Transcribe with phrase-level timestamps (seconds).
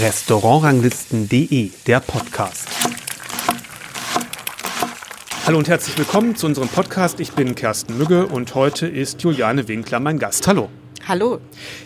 [0.00, 2.68] Restaurantranglisten.de, der Podcast.
[5.46, 7.20] Hallo und herzlich willkommen zu unserem Podcast.
[7.20, 10.48] Ich bin Kersten Mügge und heute ist Juliane Winkler mein Gast.
[10.48, 10.68] Hallo.
[11.08, 11.38] Hallo.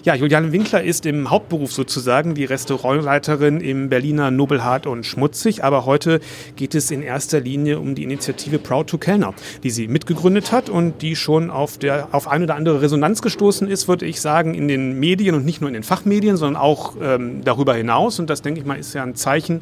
[0.03, 5.63] Ja, Juliane Winkler ist im Hauptberuf sozusagen die Restaurantleiterin im Berliner Nobelhart und Schmutzig.
[5.63, 6.21] Aber heute
[6.57, 10.71] geht es in erster Linie um die Initiative Proud to Kellner, die sie mitgegründet hat
[10.71, 14.55] und die schon auf, der, auf eine oder andere Resonanz gestoßen ist, würde ich sagen,
[14.55, 18.21] in den Medien und nicht nur in den Fachmedien, sondern auch ähm, darüber hinaus.
[18.21, 19.61] Und das, denke ich mal, ist ja ein Zeichen,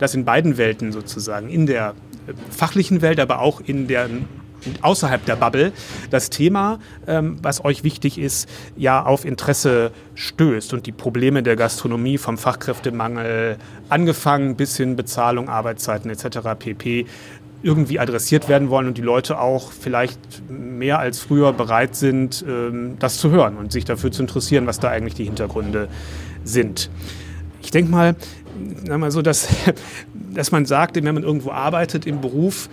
[0.00, 1.94] dass in beiden Welten sozusagen, in der
[2.26, 4.08] äh, fachlichen Welt, aber auch in der
[4.82, 5.72] außerhalb der Bubble
[6.10, 11.56] das Thema, ähm, was euch wichtig ist, ja auf Interesse stößt und die Probleme der
[11.56, 13.56] Gastronomie vom Fachkräftemangel
[13.88, 16.38] angefangen bis hin Bezahlung, Arbeitszeiten etc.
[16.58, 17.06] pp
[17.62, 22.96] irgendwie adressiert werden wollen und die Leute auch vielleicht mehr als früher bereit sind, ähm,
[22.98, 25.88] das zu hören und sich dafür zu interessieren, was da eigentlich die Hintergründe
[26.44, 26.90] sind.
[27.62, 28.14] Ich denke mal,
[28.88, 29.48] mal so, dass,
[30.32, 32.68] dass man sagt, wenn man irgendwo arbeitet im Beruf,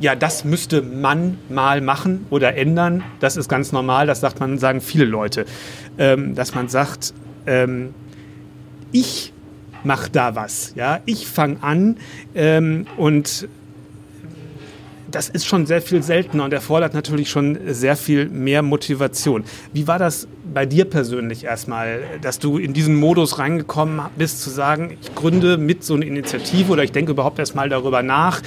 [0.00, 3.04] ja, das müsste man mal machen oder ändern.
[3.20, 5.44] Das ist ganz normal, das sagt man, sagen viele Leute.
[5.98, 7.12] Ähm, dass man sagt,
[7.46, 7.94] ähm,
[8.92, 9.32] ich
[9.84, 11.96] mache da was, ja, ich fange an
[12.34, 13.48] ähm, und
[15.10, 19.44] das ist schon sehr viel seltener und erfordert natürlich schon sehr viel mehr Motivation.
[19.72, 24.50] Wie war das bei dir persönlich erstmal, dass du in diesen Modus reingekommen bist, zu
[24.50, 28.42] sagen, ich gründe mit so einer Initiative oder ich denke überhaupt erstmal darüber nach,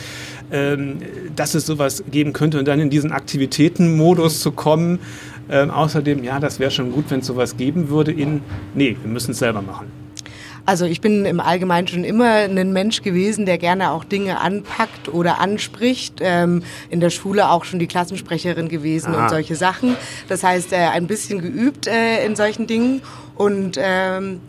[0.51, 0.97] ähm,
[1.35, 4.99] dass es sowas geben könnte und dann in diesen Aktivitätenmodus zu kommen.
[5.49, 8.41] Ähm, außerdem, ja, das wäre schon gut, wenn es sowas geben würde in,
[8.73, 10.02] nee, wir müssen es selber machen.
[10.65, 15.09] Also ich bin im Allgemeinen schon immer ein Mensch gewesen, der gerne auch Dinge anpackt
[15.09, 16.19] oder anspricht.
[16.21, 19.23] Ähm, in der Schule auch schon die Klassensprecherin gewesen Aha.
[19.23, 19.97] und solche Sachen.
[20.29, 23.01] Das heißt, äh, ein bisschen geübt äh, in solchen Dingen.
[23.35, 24.39] Und ähm,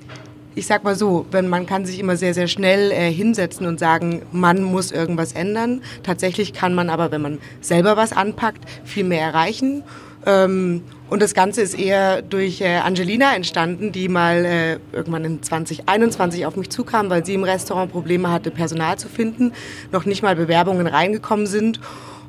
[0.54, 3.80] ich sag mal so, wenn man kann sich immer sehr, sehr schnell äh, hinsetzen und
[3.80, 5.82] sagen, man muss irgendwas ändern.
[6.04, 9.82] Tatsächlich kann man aber, wenn man selber was anpackt, viel mehr erreichen.
[10.26, 15.42] Ähm, und das Ganze ist eher durch äh, Angelina entstanden, die mal äh, irgendwann in
[15.42, 19.52] 2021 auf mich zukam, weil sie im Restaurant Probleme hatte, Personal zu finden,
[19.92, 21.78] noch nicht mal Bewerbungen reingekommen sind.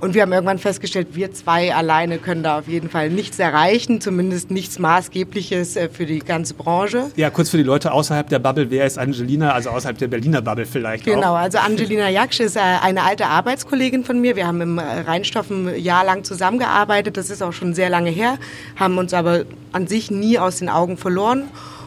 [0.01, 4.01] Und wir haben irgendwann festgestellt, wir zwei alleine können da auf jeden Fall nichts erreichen,
[4.01, 7.11] zumindest nichts Maßgebliches äh, für die ganze Branche.
[7.15, 10.41] Ja, kurz für die Leute außerhalb der Bubble, wer ist Angelina, also außerhalb der Berliner
[10.41, 11.37] Bubble vielleicht Genau, auch.
[11.37, 14.35] also Angelina Jaksch ist äh, eine alte Arbeitskollegin von mir.
[14.35, 18.09] Wir haben im äh, Rheinstoff ein Jahr lang zusammengearbeitet, das ist auch schon sehr lange
[18.09, 18.37] her,
[18.75, 21.43] haben uns aber an sich nie aus den Augen verloren.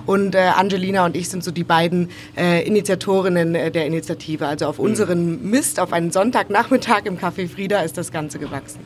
[0.08, 4.46] Und äh, Angelina und ich sind so die beiden äh, Initiatorinnen äh, der Initiative.
[4.46, 8.80] Also auf unseren Mist, auf einen Sonntagnachmittag im Café Frieda ist das Ganze gewachsen.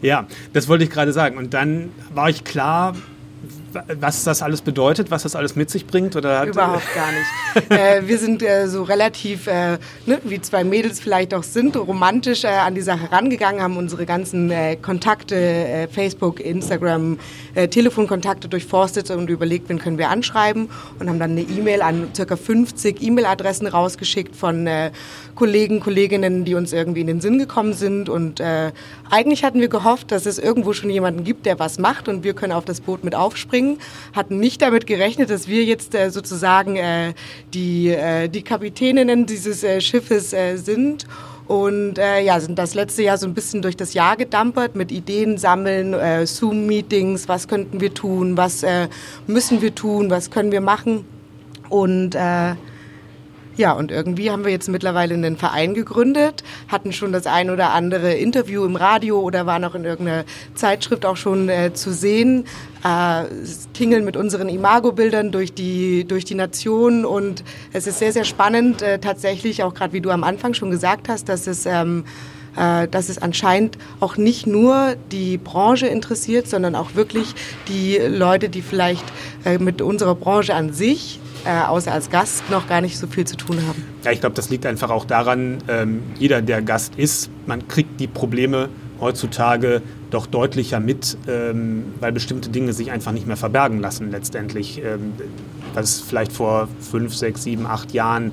[0.00, 1.36] Ja, das wollte ich gerade sagen.
[1.36, 2.96] Und dann war ich klar,
[4.00, 6.16] was das alles bedeutet, was das alles mit sich bringt?
[6.16, 7.70] Oder Überhaupt gar nicht.
[7.70, 12.44] äh, wir sind äh, so relativ, äh, ne, wie zwei Mädels vielleicht auch sind, romantisch
[12.44, 17.18] äh, an die Sache rangegangen, haben unsere ganzen äh, Kontakte, äh, Facebook, Instagram,
[17.54, 22.36] Telefonkontakte durchforstet und überlegt, wen können wir anschreiben und haben dann eine E-Mail an ca.
[22.36, 24.66] 50 E-Mail-Adressen rausgeschickt von
[25.34, 28.08] Kollegen, Kolleginnen, die uns irgendwie in den Sinn gekommen sind.
[28.08, 28.40] Und
[29.10, 32.32] eigentlich hatten wir gehofft, dass es irgendwo schon jemanden gibt, der was macht und wir
[32.32, 33.78] können auf das Boot mit aufspringen bringen,
[34.12, 37.14] hatten nicht damit gerechnet, dass wir jetzt äh, sozusagen äh,
[37.54, 41.06] die, äh, die Kapitäninnen dieses äh, Schiffes äh, sind.
[41.48, 44.92] Und äh, ja, sind das letzte Jahr so ein bisschen durch das Jahr gedampert mit
[44.92, 48.88] Ideen sammeln, äh, Zoom-Meetings, was könnten wir tun, was äh,
[49.26, 51.04] müssen wir tun, was können wir machen.
[51.68, 52.54] Und äh,
[53.56, 57.72] ja, und irgendwie haben wir jetzt mittlerweile einen Verein gegründet, hatten schon das ein oder
[57.72, 60.24] andere Interview im Radio oder waren auch in irgendeiner
[60.54, 62.44] Zeitschrift auch schon äh, zu sehen,
[62.84, 63.24] äh,
[63.74, 68.80] tingeln mit unseren Imago-Bildern durch die, durch die Nation und es ist sehr, sehr spannend,
[68.80, 71.66] äh, tatsächlich auch gerade wie du am Anfang schon gesagt hast, dass es...
[71.66, 72.04] Ähm,
[72.54, 77.34] äh, dass es anscheinend auch nicht nur die Branche interessiert, sondern auch wirklich
[77.66, 79.04] die Leute, die vielleicht
[79.46, 83.26] äh, mit unserer Branche an sich äh, außer als Gast noch gar nicht so viel
[83.26, 83.84] zu tun haben.
[84.04, 88.00] Ja, ich glaube, das liegt einfach auch daran, ähm, jeder, der Gast ist, man kriegt
[88.00, 88.68] die Probleme
[89.00, 94.80] heutzutage doch deutlicher mit, ähm, weil bestimmte Dinge sich einfach nicht mehr verbergen lassen letztendlich.
[94.84, 95.12] Ähm,
[95.74, 98.32] was vielleicht vor fünf, sechs, sieben, acht Jahren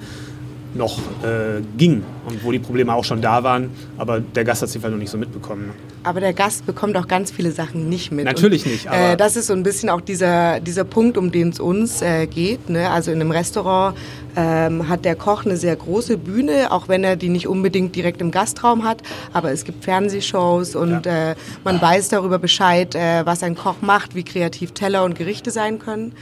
[0.73, 4.69] noch äh, ging und wo die Probleme auch schon da waren, aber der Gast hat
[4.69, 5.71] sie vielleicht noch nicht so mitbekommen.
[6.03, 8.25] Aber der Gast bekommt auch ganz viele Sachen nicht mit.
[8.25, 8.85] Natürlich und, nicht.
[8.85, 12.25] Äh, das ist so ein bisschen auch dieser, dieser Punkt, um den es uns äh,
[12.27, 12.69] geht.
[12.69, 12.89] Ne?
[12.89, 13.97] Also in einem Restaurant
[14.35, 18.21] ähm, hat der Koch eine sehr große Bühne, auch wenn er die nicht unbedingt direkt
[18.21, 19.01] im Gastraum hat.
[19.33, 21.31] Aber es gibt Fernsehshows und ja.
[21.31, 25.51] äh, man weiß darüber Bescheid, äh, was ein Koch macht, wie kreativ Teller und Gerichte
[25.51, 26.13] sein können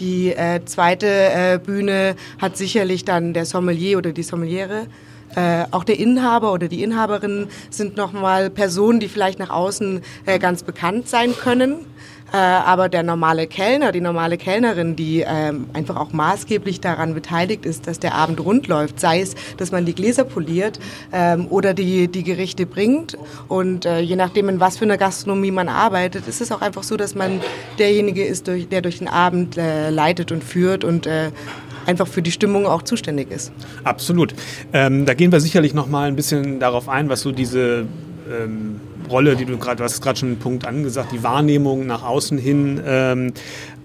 [0.00, 4.86] Die äh, zweite äh, Bühne hat sicherlich dann der Sommelier oder die Sommeliere.
[5.36, 10.38] Äh, auch der Inhaber oder die Inhaberin sind nochmal Personen, die vielleicht nach außen äh,
[10.38, 11.86] ganz bekannt sein können.
[12.32, 17.66] Äh, aber der normale Kellner, die normale Kellnerin, die ähm, einfach auch maßgeblich daran beteiligt
[17.66, 20.78] ist, dass der Abend rund läuft, sei es, dass man die Gläser poliert
[21.12, 23.18] ähm, oder die, die Gerichte bringt.
[23.48, 26.82] Und äh, je nachdem, in was für einer Gastronomie man arbeitet, ist es auch einfach
[26.82, 27.40] so, dass man
[27.78, 31.30] derjenige ist, durch, der durch den Abend äh, leitet und führt und äh,
[31.86, 33.52] einfach für die Stimmung auch zuständig ist.
[33.84, 34.34] Absolut.
[34.72, 37.86] Ähm, da gehen wir sicherlich noch mal ein bisschen darauf ein, was so diese
[38.30, 38.80] ähm,
[39.10, 42.38] Rolle, die du gerade, du hast gerade schon einen Punkt angesagt, die Wahrnehmung nach außen
[42.38, 43.32] hin ähm,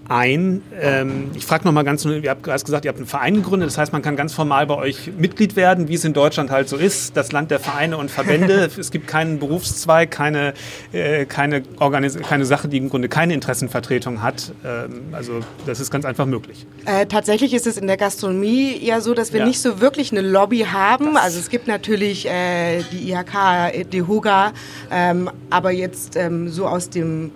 [0.08, 0.62] ein.
[0.80, 3.92] Ähm, ich frage nochmal ganz, ihr habt gesagt, ihr habt einen Verein gegründet, das heißt,
[3.92, 7.16] man kann ganz formal bei euch Mitglied werden, wie es in Deutschland halt so ist,
[7.16, 8.70] das Land der Vereine und Verbände.
[8.78, 10.54] es gibt keinen Berufszweig, keine,
[10.92, 14.52] äh, keine, Organis keine Sache, die im Grunde keine Interessenvertretung hat.
[14.64, 16.66] Ähm, also das ist ganz einfach möglich.
[16.84, 19.46] Äh, tatsächlich ist es in der Gastronomie ja so, dass wir ja.
[19.46, 21.14] nicht so wirklich eine Lobby haben.
[21.14, 24.52] Das also es gibt natürlich äh, die IHK, die HUGA,
[24.90, 27.30] ähm, aber jetzt ähm, so aus dem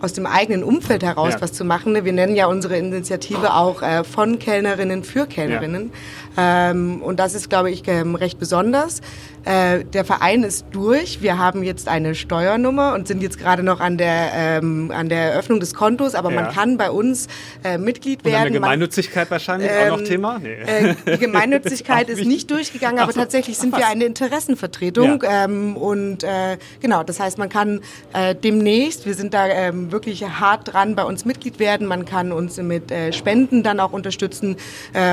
[0.00, 1.40] aus dem eigenen Umfeld heraus ja.
[1.40, 2.04] was zu machen.
[2.04, 5.92] Wir nennen ja unsere Initiative auch äh, von Kellnerinnen für Kellnerinnen.
[6.36, 6.70] Ja.
[6.70, 9.00] Ähm, und das ist, glaube ich, ähm, recht besonders.
[9.44, 11.22] Äh, der Verein ist durch.
[11.22, 15.32] Wir haben jetzt eine Steuernummer und sind jetzt gerade noch an der, ähm, an der
[15.32, 16.42] Eröffnung des Kontos, aber ja.
[16.42, 17.26] man kann bei uns
[17.64, 18.34] äh, Mitglied werden.
[18.34, 20.38] Und eine Gemeinnützigkeit man, wahrscheinlich auch noch ähm, Thema?
[20.38, 20.52] Nee.
[20.52, 23.20] Äh, die Gemeinnützigkeit ist nicht durchgegangen, aber so.
[23.20, 25.22] tatsächlich sind wir eine Interessenvertretung.
[25.22, 25.44] Ja.
[25.44, 27.80] Ähm, und äh, genau, das heißt, man kann
[28.12, 31.86] äh, demnächst, wir sind da ähm, wirklich hart dran, bei uns Mitglied werden.
[31.86, 34.56] Man kann uns mit Spenden dann auch unterstützen.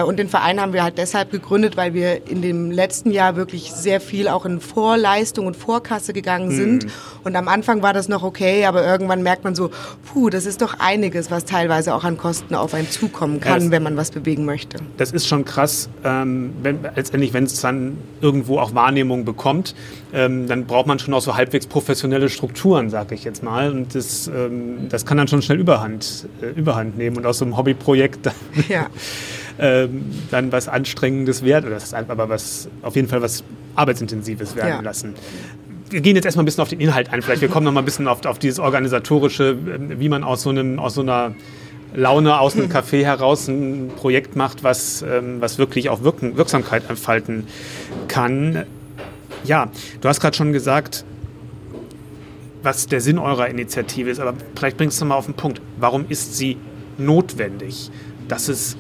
[0.06, 3.72] und den Verein haben wir halt deshalb gegründet, weil wir in dem letzten Jahr wirklich
[3.72, 6.86] sehr viel viel auch in Vorleistung und Vorkasse gegangen sind.
[6.86, 6.92] Mhm.
[7.24, 9.70] Und am Anfang war das noch okay, aber irgendwann merkt man so,
[10.06, 13.72] puh, das ist doch einiges, was teilweise auch an Kosten auf einen zukommen kann, ja,
[13.72, 14.80] wenn man was bewegen möchte.
[14.98, 19.76] Das ist schon krass, ähm, wenn, letztendlich, wenn es dann irgendwo auch Wahrnehmung bekommt,
[20.14, 23.72] ähm, dann braucht man schon auch so halbwegs professionelle Strukturen, sage ich jetzt mal.
[23.72, 27.18] Und das, ähm, das kann dann schon schnell Überhand, äh, Überhand nehmen.
[27.18, 28.32] Und aus so einem Hobbyprojekt
[28.68, 28.88] ja.
[29.60, 33.44] ähm, dann was Anstrengendes wert, oder das ist aber was, auf jeden Fall was
[33.78, 34.82] Arbeitsintensives werden ja.
[34.82, 35.16] lassen.
[35.90, 37.22] Wir gehen jetzt erstmal ein bisschen auf den Inhalt ein.
[37.22, 40.44] Vielleicht wir kommen noch mal ein bisschen auf, auf dieses organisatorische, ähm, wie man aus
[40.44, 41.34] so einem, aus so einer
[41.94, 46.90] Laune aus einem Café heraus ein Projekt macht, was, ähm, was wirklich auch Wirken, Wirksamkeit
[46.90, 47.48] entfalten
[48.08, 48.66] kann.
[49.46, 49.70] Ja,
[50.02, 51.06] du hast gerade schon gesagt,
[52.64, 55.62] was der Sinn eurer Initiative ist, aber vielleicht bringst du mal auf den Punkt.
[55.80, 56.58] Warum ist sie
[56.98, 57.90] notwendig,
[58.28, 58.76] dass es,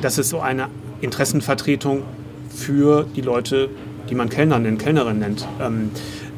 [0.00, 0.68] dass es so eine
[1.00, 2.02] Interessenvertretung
[2.48, 3.68] für die Leute
[4.08, 5.90] die man Kellner nennt, Kellnerin nennt, ähm,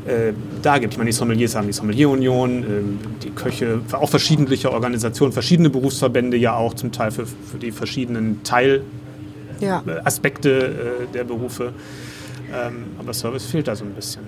[0.06, 0.32] äh,
[0.62, 0.94] da gibt.
[0.94, 2.66] Ich meine, die Sommeliers haben die Sommelierunion, äh,
[3.24, 8.42] die Köche, auch verschiedene Organisationen, verschiedene Berufsverbände ja auch zum Teil für, für die verschiedenen
[8.44, 10.64] Teilaspekte ja.
[10.64, 11.72] äh, der Berufe.
[12.54, 14.22] Ähm, aber Service fehlt da so ein bisschen.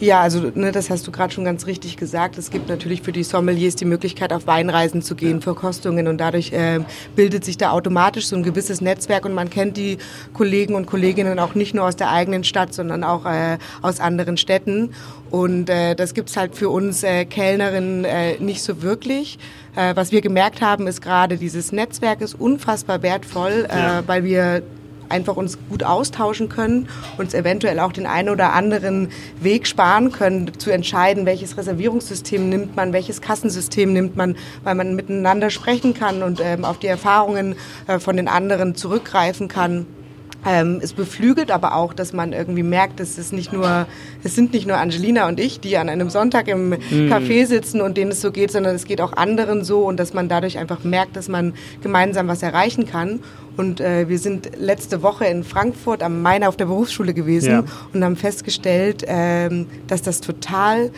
[0.00, 2.38] Ja, also ne, das hast du gerade schon ganz richtig gesagt.
[2.38, 6.52] Es gibt natürlich für die Sommeliers die Möglichkeit, auf Weinreisen zu gehen, Verkostungen und dadurch
[6.52, 6.80] äh,
[7.14, 9.98] bildet sich da automatisch so ein gewisses Netzwerk und man kennt die
[10.32, 14.38] Kollegen und Kolleginnen auch nicht nur aus der eigenen Stadt, sondern auch äh, aus anderen
[14.38, 14.94] Städten.
[15.30, 19.38] Und äh, das gibt's halt für uns äh, Kellnerinnen äh, nicht so wirklich.
[19.76, 24.02] Äh, was wir gemerkt haben, ist gerade dieses Netzwerk ist unfassbar wertvoll, äh, ja.
[24.06, 24.62] weil wir
[25.10, 26.88] einfach uns gut austauschen können,
[27.18, 29.08] uns eventuell auch den einen oder anderen
[29.40, 34.94] Weg sparen können, zu entscheiden, welches Reservierungssystem nimmt man, welches Kassensystem nimmt man, weil man
[34.94, 39.86] miteinander sprechen kann und ähm, auf die Erfahrungen äh, von den anderen zurückgreifen kann.
[40.46, 43.86] Ähm, es beflügelt aber auch, dass man irgendwie merkt, dass es nicht nur,
[44.22, 47.12] es sind nicht nur Angelina und ich, die an einem Sonntag im mm.
[47.12, 50.14] Café sitzen und denen es so geht, sondern es geht auch anderen so und dass
[50.14, 51.52] man dadurch einfach merkt, dass man
[51.82, 53.20] gemeinsam was erreichen kann.
[53.60, 57.64] Und äh, wir sind letzte Woche in Frankfurt am Main auf der Berufsschule gewesen ja.
[57.92, 60.90] und haben festgestellt, ähm, dass das total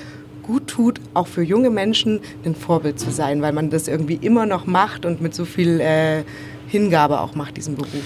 [0.44, 4.46] gut tut, auch für junge Menschen ein Vorbild zu sein, weil man das irgendwie immer
[4.46, 6.22] noch macht und mit so viel äh,
[6.68, 8.04] Hingabe auch macht, diesen Beruf.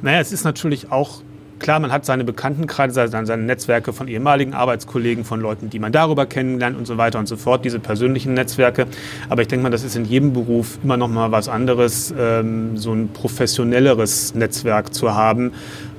[0.00, 1.20] Naja, es ist natürlich auch
[1.64, 6.26] klar, man hat seine Bekanntenkreise, seine Netzwerke von ehemaligen Arbeitskollegen, von Leuten, die man darüber
[6.26, 8.86] kennenlernt und so weiter und so fort, diese persönlichen Netzwerke.
[9.30, 12.76] Aber ich denke mal, das ist in jedem Beruf immer noch mal was anderes, ähm,
[12.76, 15.52] so ein professionelleres Netzwerk zu haben,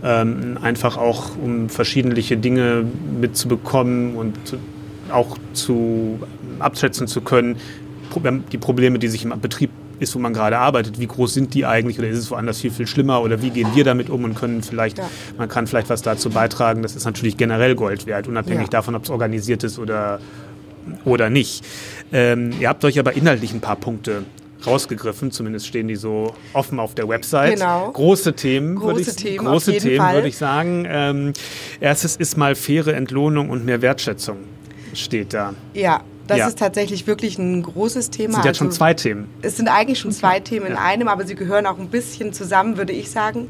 [0.03, 2.85] ähm, einfach auch um verschiedentliche Dinge
[3.19, 4.37] mitzubekommen und
[5.11, 6.19] auch zu
[6.59, 7.55] abschätzen zu können,
[8.51, 11.65] die Probleme, die sich im Betrieb ist, wo man gerade arbeitet, wie groß sind die
[11.65, 14.35] eigentlich oder ist es woanders viel, viel schlimmer oder wie gehen wir damit um und
[14.35, 15.09] können vielleicht, ja.
[15.37, 16.81] man kann vielleicht was dazu beitragen.
[16.81, 18.69] Das ist natürlich generell Gold wert, unabhängig ja.
[18.69, 20.19] davon, ob es organisiert ist oder,
[21.03, 21.65] oder nicht.
[22.11, 24.23] Ähm, ihr habt euch aber inhaltlich ein paar Punkte
[24.65, 25.31] rausgegriffen.
[25.31, 27.55] Zumindest stehen die so offen auf der Website.
[27.55, 27.91] Genau.
[27.91, 30.85] Große Themen, Große würde ich, Themen, große Themen, würde ich sagen.
[30.87, 31.33] Ähm,
[31.79, 34.37] erstes ist mal faire Entlohnung und mehr Wertschätzung
[34.93, 35.53] steht da.
[35.73, 36.47] Ja, das Ja.
[36.47, 38.33] ist tatsächlich wirklich ein großes Thema.
[38.33, 39.29] Das sind jetzt schon Also- zwei Themen.
[39.41, 40.79] Es sind eigentlich schon zwei Themen in Ja.
[40.83, 43.47] einem, aber sie gehören auch ein bisschen zusammen, würde ich sagen.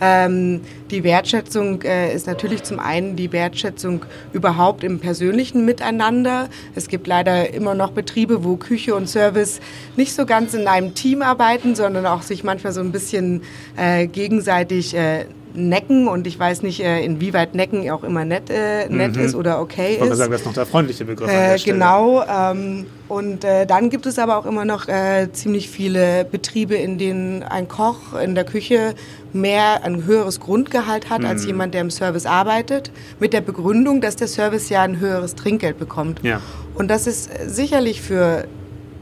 [0.00, 6.48] Ähm, die Wertschätzung äh, ist natürlich zum einen die Wertschätzung überhaupt im persönlichen Miteinander.
[6.74, 9.60] Es gibt leider immer noch Betriebe, wo Küche und Service
[9.96, 13.42] nicht so ganz in einem Team arbeiten, sondern auch sich manchmal so ein bisschen
[13.76, 16.08] äh, gegenseitig äh, necken.
[16.08, 19.94] Und ich weiß nicht, äh, inwieweit necken auch immer nett, äh, nett ist oder okay
[19.94, 20.16] Ich ist.
[20.18, 22.22] sagen, das ist noch der freundliche Begriff Äh, genau.
[22.24, 26.98] Ähm, und äh, dann gibt es aber auch immer noch äh, ziemlich viele Betriebe, in
[26.98, 28.94] denen ein Koch in der Küche
[29.32, 31.26] mehr ein höheres Grundgehalt hat Mhm.
[31.26, 35.34] als jemand, der im Service arbeitet, mit der Begründung, dass der Service ja ein höheres
[35.34, 36.20] Trinkgeld bekommt.
[36.22, 36.40] Ja.
[36.74, 38.46] Und das ist sicherlich für,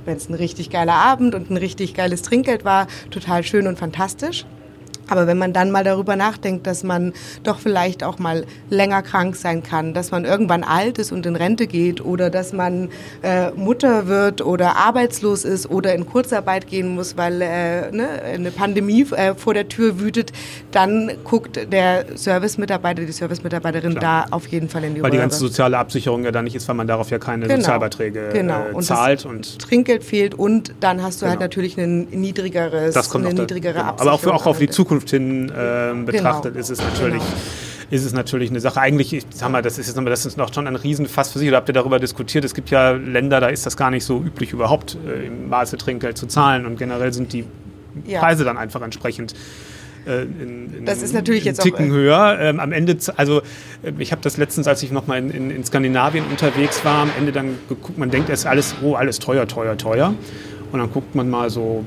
[0.04, 3.78] wenn es ein richtig geiler Abend und ein richtig geiles Trinkgeld war, total schön und
[3.78, 4.44] fantastisch.
[5.12, 9.36] Aber wenn man dann mal darüber nachdenkt, dass man doch vielleicht auch mal länger krank
[9.36, 12.88] sein kann, dass man irgendwann alt ist und in Rente geht oder dass man
[13.22, 18.50] äh, Mutter wird oder arbeitslos ist oder in Kurzarbeit gehen muss, weil äh, ne, eine
[18.50, 20.32] Pandemie äh, vor der Tür wütet,
[20.70, 24.26] dann guckt der Servicemitarbeiter, die Servicemitarbeiterin Klar.
[24.30, 26.66] da auf jeden Fall in die Weil die ganze soziale Absicherung ja da nicht ist,
[26.68, 27.56] weil man darauf ja keine Genau.
[27.60, 28.60] Sozialbeiträge Genau.
[28.62, 29.26] äh, Und das zahlt.
[29.26, 31.44] Und Trinkgeld fehlt und dann hast du halt Genau.
[31.44, 33.84] natürlich ein niedrigeres, das kommt eine niedrigere genau.
[33.88, 34.00] Absicherung.
[34.08, 34.74] Aber auch, für, auch auf die Ende.
[35.06, 36.60] Zukunft hin ähm, betrachtet Genau.
[36.60, 37.22] ist es natürlich.
[37.22, 37.36] Genau.
[37.90, 38.80] Ist es natürlich eine Sache.
[38.80, 41.38] Eigentlich, ich sag mal, das ist jetzt nochmal, das ist noch schon ein Riesenfass für
[41.38, 41.48] sich.
[41.48, 42.42] Oder habt ihr darüber diskutiert?
[42.42, 45.76] Es gibt ja Länder, da ist das gar nicht so üblich, überhaupt äh, im Maße
[45.76, 46.64] Trinkgeld zu zahlen.
[46.64, 47.44] Und generell sind die
[48.06, 48.20] Ja.
[48.20, 49.34] Preise dann einfach entsprechend
[50.06, 52.38] äh, in, in, Das ist natürlich jetzt auch, Ticken äh, höher.
[52.40, 53.42] Ähm, am Ende, also
[53.82, 57.10] äh, ich habe das letztens, als ich nochmal in, in, in Skandinavien unterwegs war, am
[57.18, 60.14] Ende dann geguckt, man denkt, es ist alles, oh, alles teuer, teuer, teuer.
[60.72, 61.84] Und dann guckt man mal so,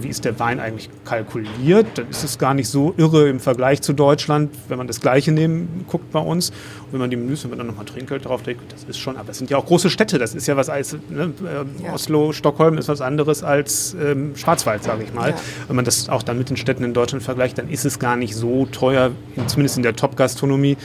[0.00, 1.86] wie ist der Wein eigentlich kalkuliert?
[1.96, 5.32] Dann ist es gar nicht so irre im Vergleich zu Deutschland, wenn man das Gleiche
[5.32, 6.50] nehmen, guckt bei uns.
[6.50, 9.16] Und wenn man die Menüs, wenn man dann nochmal Trinkgeld drauf legt, das ist schon,
[9.16, 11.34] aber es sind ja auch große Städte, das ist ja was als, ne, ähm,
[11.82, 11.92] Ja.
[11.92, 15.30] Oslo, Stockholm ist was anderes als ähm, Schwarzwald, sage ich mal.
[15.30, 15.36] Ja.
[15.68, 18.16] Wenn man das auch dann mit den Städten in Deutschland vergleicht, dann ist es gar
[18.16, 20.76] nicht so teuer, in, zumindest in der Top-Gastronomie,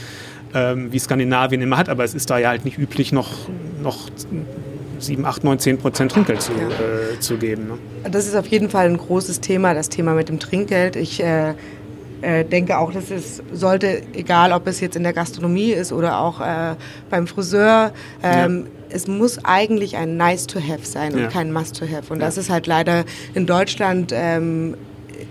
[0.54, 1.88] ähm, wie Skandinavien immer hat.
[1.88, 3.30] Aber es ist da ja halt nicht üblich, noch,
[3.82, 4.08] noch
[5.04, 6.58] 7, 8, 9, 10 Prozent Trinkgeld zu, Ja.
[6.68, 7.68] äh, zu geben.
[7.68, 7.78] Ne?
[8.10, 10.96] Das ist auf jeden Fall ein großes Thema, das Thema mit dem Trinkgeld.
[10.96, 11.54] Ich äh,
[12.22, 16.18] äh, denke auch, dass es sollte, egal ob es jetzt in der Gastronomie ist oder
[16.20, 16.74] auch äh,
[17.10, 17.92] beim Friseur,
[18.22, 21.26] ähm, es muss eigentlich ein Nice to Have sein und Ja.
[21.28, 22.12] kein Must to Have.
[22.12, 22.26] Und Ja.
[22.26, 24.76] das ist halt leider in Deutschland ähm,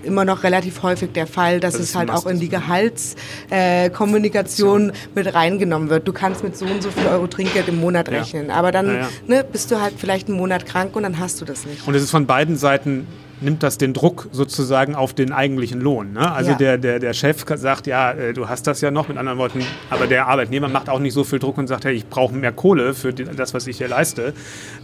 [0.02, 4.94] immer noch relativ häufig der Fall, dass Das es halt auch in die Gehaltskommunikation äh,
[5.16, 6.08] mit reingenommen wird.
[6.08, 8.20] Du kannst mit so und so viel Euro Trinkgeld im Monat Ja.
[8.20, 9.10] rechnen, aber dann Ja, ja.
[9.28, 11.88] Ne, bist du halt vielleicht einen Monat krank und dann hast du das nicht.
[11.88, 13.08] Und es ist von beiden Seiten
[13.40, 16.14] nimmt das den Druck sozusagen auf den eigentlichen Lohn.
[16.14, 16.32] Ne?
[16.32, 16.58] Also Ja.
[16.58, 19.68] der, der, der Chef sagt, ja, äh, du hast das ja noch, mit anderen Worten,
[19.90, 22.54] aber der Arbeitnehmer macht auch nicht so viel Druck und sagt, hey, ich brauche mehr
[22.54, 24.34] Kohle für das, was ich hier leiste,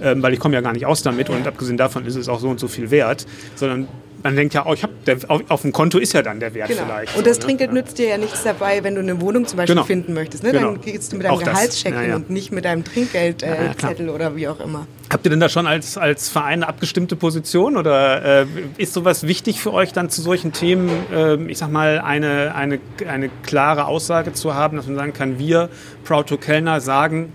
[0.01, 2.39] ähm, weil ich komme ja gar nicht aus damit und abgesehen davon ist es auch
[2.41, 3.25] so und so viel wert,
[3.55, 3.87] sondern
[4.23, 6.53] man denkt ja, oh, ich hab, der, auf, auf dem Konto ist ja dann der
[6.53, 6.83] Wert Genau.
[6.85, 7.15] vielleicht.
[7.17, 7.45] Und das so, ne?
[7.47, 7.73] Trinkgeld Ja.
[7.73, 9.85] nützt dir ja nichts dabei, wenn du eine Wohnung zum Beispiel Genau.
[9.85, 10.43] finden möchtest.
[10.43, 10.51] Ne?
[10.51, 10.71] Genau.
[10.73, 11.39] Dann gehst du mit deinem.
[11.39, 12.15] Gehaltscheck Ja, hin ja.
[12.17, 14.87] und nicht mit deinem Trinkgeldzettel äh, oder wie auch immer.
[15.11, 18.45] Habt ihr denn da schon als, als Verein eine abgestimmte Position oder äh,
[18.77, 22.79] ist sowas wichtig für euch dann zu solchen Themen, ähm, ich sag mal, eine, eine,
[23.07, 25.69] eine klare Aussage zu haben, dass man sagen kann, wir,
[26.03, 27.31] Proud to Kellner, sagen,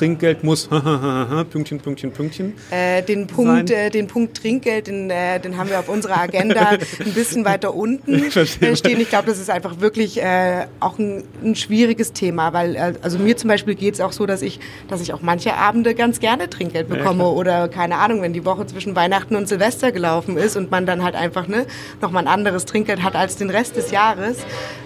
[0.00, 0.66] Trinkgeld muss
[1.50, 2.54] Pünktchen, Pünktchen, Pünktchen.
[2.70, 6.70] Äh, den, Punkt, äh, den Punkt Trinkgeld, den, äh, den haben wir auf unserer Agenda
[7.04, 8.70] ein bisschen weiter unten verstehe.
[8.70, 8.98] äh, stehen.
[8.98, 13.18] Ich glaube, das ist einfach wirklich äh, auch ein, ein schwieriges Thema, weil äh, also
[13.18, 16.18] mir zum Beispiel geht es auch so, dass ich, dass ich auch manche Abende ganz
[16.18, 17.36] gerne Trinkgeld Ja, bekomme klar.
[17.36, 21.04] oder keine Ahnung, wenn die Woche zwischen Weihnachten und Silvester gelaufen ist und man dann
[21.04, 21.66] halt einfach ne,
[22.00, 24.38] nochmal ein anderes Trinkgeld hat als den Rest des Jahres,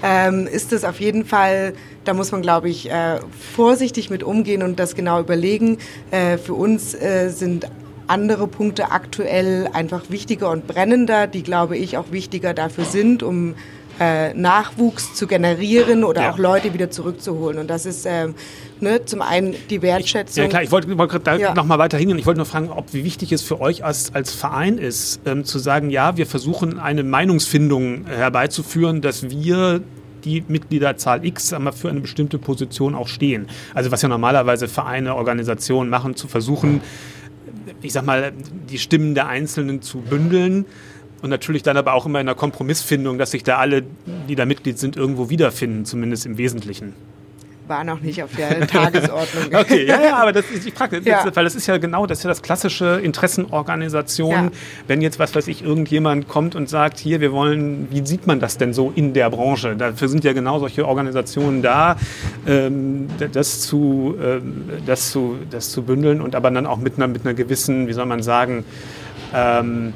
[0.03, 1.75] ähm, ist es auf jeden Fall
[2.05, 3.19] da muss man, glaube ich, äh,
[3.55, 5.79] vorsichtig mit umgehen und das genau überlegen.
[6.11, 7.67] Äh, für uns äh, sind
[8.07, 13.55] andere Punkte aktuell einfach wichtiger und brennender, die, glaube ich, auch wichtiger dafür sind, um
[14.01, 16.33] äh, Nachwuchs zu generieren oder Ja.
[16.33, 17.59] auch Leute wieder zurückzuholen.
[17.59, 18.35] Und das ist ähm,
[18.81, 20.43] ne, zum einen die Wertschätzung.
[20.43, 20.89] Ja klar, ich wollte
[21.23, 21.55] da Ja.
[21.55, 22.19] noch mal weiter hingehen.
[22.19, 25.45] Ich wollte nur fragen, ob wie wichtig es für euch als, als Verein ist, ähm,
[25.45, 29.81] zu sagen, ja, wir versuchen eine Meinungsfindung herbeizuführen, dass wir
[30.25, 33.49] die Mitgliederzahl X wir, für eine bestimmte Position auch stehen.
[33.75, 36.81] Also was ja normalerweise Vereine, Organisationen machen, zu versuchen,
[37.83, 38.33] ich sag mal,
[38.71, 40.65] die Stimmen der Einzelnen zu bündeln.
[41.23, 43.83] Und natürlich dann aber auch immer in der Kompromissfindung, dass sich da alle,
[44.29, 46.93] die da Mitglied sind, irgendwo wiederfinden, zumindest im Wesentlichen.
[47.67, 49.55] War noch nicht auf der Tagesordnung.
[49.55, 51.25] okay, ja, ja, aber das ist, ich frage, ja.
[51.35, 54.31] weil das ist ja genau, das ist ja das klassische Interessenorganisation.
[54.31, 54.51] Ja.
[54.87, 58.41] Wenn jetzt, was weiß ich, irgendjemand kommt und sagt, hier, wir wollen, wie sieht man
[58.41, 59.77] das denn so in der Branche?
[59.77, 61.97] Dafür sind ja genau solche Organisationen da,
[62.47, 67.09] ähm, das, zu, ähm, das, zu, das zu bündeln und aber dann auch mit einer,
[67.09, 68.65] mit einer gewissen, wie soll man sagen,
[69.35, 69.95] ähm,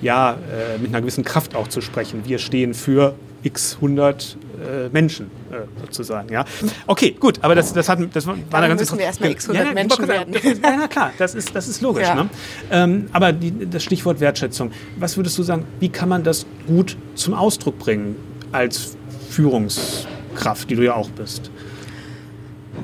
[0.00, 2.22] ja, äh, mit einer gewissen Kraft auch zu sprechen.
[2.24, 6.30] Wir stehen für x 100 äh, Menschen äh, sozusagen.
[6.30, 6.44] Ja,
[6.86, 9.66] okay, gut, aber das, das, hat, das war da ganz müssen wir erstmal x 100
[9.66, 10.34] ja, Menschen werden.
[10.34, 12.06] ja, na klar, das ist, das ist logisch.
[12.06, 12.14] Ja.
[12.14, 12.28] Ne?
[12.70, 16.96] Ähm, aber die, das Stichwort Wertschätzung, was würdest du sagen, wie kann man das gut
[17.14, 18.16] zum Ausdruck bringen
[18.52, 18.96] als
[19.30, 21.50] Führungskraft, die du ja auch bist?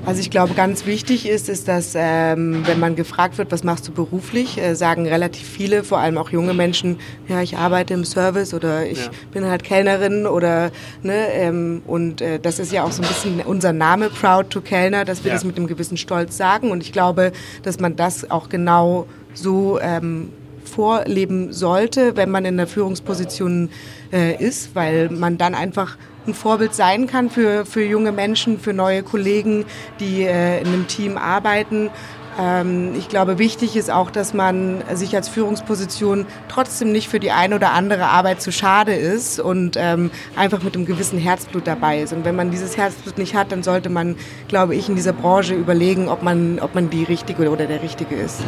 [0.07, 3.89] Was ich glaube, ganz wichtig ist, ist, dass ähm, wenn man gefragt wird, was machst
[3.89, 8.05] du beruflich, äh, sagen relativ viele, vor allem auch junge Menschen, ja, ich arbeite im
[8.05, 9.11] Service oder ich ja.
[9.33, 10.71] bin halt Kellnerin oder
[11.03, 14.61] ne, ähm, und äh, das ist ja auch so ein bisschen unser Name, Proud to
[14.61, 15.35] Kellner, dass wir ja.
[15.35, 17.33] das mit einem gewissen Stolz sagen und ich glaube,
[17.65, 20.31] dass man das auch genau so ähm,
[20.65, 23.71] vorleben sollte, wenn man in der Führungsposition
[24.13, 28.73] äh, ist, weil man dann einfach ein Vorbild sein kann für, für junge Menschen, für
[28.73, 29.65] neue Kollegen,
[30.01, 31.91] die äh, in einem Team arbeiten.
[32.39, 37.31] Ähm, ich glaube, wichtig ist auch, dass man sich als Führungsposition trotzdem nicht für die
[37.31, 42.03] eine oder andere Arbeit zu schade ist und ähm, einfach mit einem gewissen Herzblut dabei
[42.03, 42.13] ist.
[42.13, 44.17] Und wenn man dieses Herzblut nicht hat, dann sollte man,
[44.49, 48.17] glaube ich, in dieser Branche überlegen, ob man, ob man die Richtige oder der Richtige
[48.17, 48.41] ist.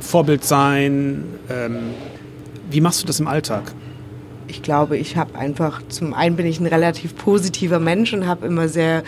[0.00, 1.24] Vorbild sein.
[1.50, 1.94] Ähm,
[2.70, 3.74] wie machst du das im Alltag?
[4.52, 8.46] Ich glaube, ich habe einfach, zum einen bin ich ein relativ positiver Mensch und habe
[8.46, 9.02] immer sehr,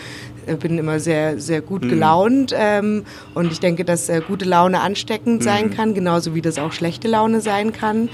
[0.47, 1.89] äh, bin immer sehr, sehr gut mhm.
[1.89, 2.55] gelaunt.
[2.57, 3.03] Ähm,
[3.35, 5.43] und ich denke, dass äh, gute Laune ansteckend mhm.
[5.43, 8.09] sein kann, genauso wie das auch schlechte Laune sein kann.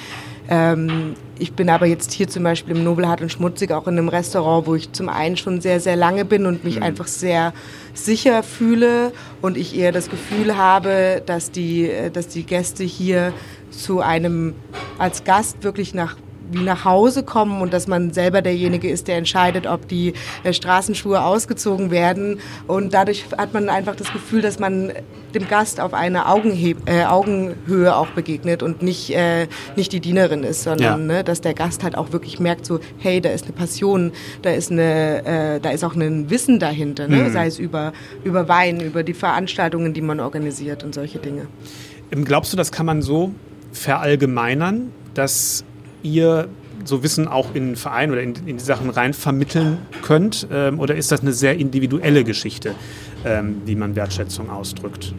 [0.49, 4.09] Ähm, ich bin aber jetzt hier zum Beispiel im Nobelhart und Schmutzig auch in einem
[4.09, 6.83] Restaurant, wo ich zum einen schon sehr, sehr lange bin und mich mhm.
[6.83, 7.53] einfach sehr
[7.93, 13.31] sicher fühle und ich eher das Gefühl habe, dass die, äh, dass die Gäste hier
[13.69, 14.53] zu einem
[14.97, 16.17] als Gast wirklich nach
[16.51, 20.53] wie nach Hause kommen und dass man selber derjenige ist, der entscheidet, ob die äh,
[20.53, 22.39] Straßenschuhe ausgezogen werden.
[22.67, 24.91] Und dadurch hat man einfach das Gefühl, dass man
[25.33, 30.43] dem Gast auf eine Augenhe äh, Augenhöhe auch begegnet und nicht, äh, nicht die Dienerin
[30.43, 31.15] ist, sondern ja.
[31.15, 34.11] ne, dass der Gast halt auch wirklich merkt, so, hey, da ist eine Passion,
[34.41, 37.17] da ist, eine, äh, da ist auch ein Wissen dahinter, ne?
[37.17, 37.33] Mhm.
[37.33, 41.47] sei es über, über Wein, über die Veranstaltungen, die man organisiert und solche Dinge.
[42.11, 43.31] Ähm, glaubst du, das kann man so
[43.71, 45.63] verallgemeinern, dass
[46.03, 46.47] ihr
[46.85, 50.47] so Wissen auch in den Verein oder in, in die Sachen rein vermitteln könnt?
[50.51, 52.75] Ähm, oder ist das eine sehr individuelle Geschichte,
[53.25, 55.13] ähm, wie man Wertschätzung ausdrückt?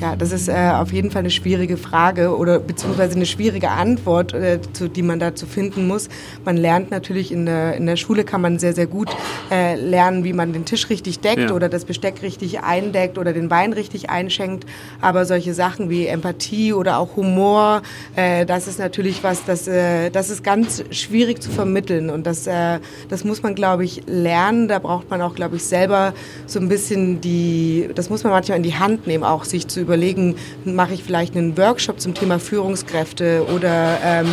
[0.00, 4.34] Ja, das ist äh, auf jeden Fall eine schwierige Frage oder beziehungsweise eine schwierige Antwort,
[4.34, 6.10] äh, zu, die man dazu finden muss.
[6.44, 9.08] Man lernt natürlich in der, in der Schule kann man sehr, sehr gut
[9.50, 11.52] äh, lernen, wie man den Tisch richtig deckt ja.
[11.52, 14.66] oder das Besteck richtig eindeckt oder den Wein richtig einschenkt.
[15.00, 17.80] Aber solche Sachen wie Empathie oder auch Humor,
[18.16, 22.46] äh, das ist natürlich was, das, äh, das ist ganz schwierig zu vermitteln und das,
[22.46, 24.68] äh, das muss man, glaube ich, lernen.
[24.68, 26.12] Da braucht man auch, glaube ich, selber
[26.46, 29.85] so ein bisschen die, das muss man manchmal in die Hand nehmen, auch sich zu
[29.86, 34.26] überlegen, mache ich vielleicht einen Workshop zum Thema Führungskräfte oder ähm,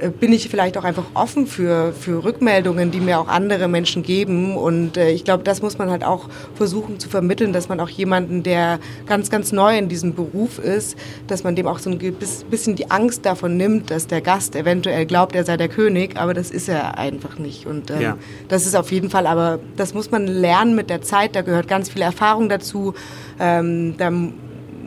[0.00, 4.02] äh, bin ich vielleicht auch einfach offen für, für Rückmeldungen, die mir auch andere Menschen
[4.02, 4.56] geben.
[4.56, 7.88] Und äh, ich glaube, das muss man halt auch versuchen zu vermitteln, dass man auch
[7.88, 11.98] jemanden, der ganz, ganz neu in diesem Beruf ist, dass man dem auch so ein
[11.98, 16.34] bisschen die Angst davon nimmt, dass der Gast eventuell glaubt, er sei der König, aber
[16.34, 17.66] das ist er einfach nicht.
[17.66, 18.16] Und ähm, ja.
[18.48, 21.68] das ist auf jeden Fall, aber das muss man lernen mit der Zeit, da gehört
[21.68, 22.94] ganz viel Erfahrung dazu.
[23.38, 24.10] Ähm, da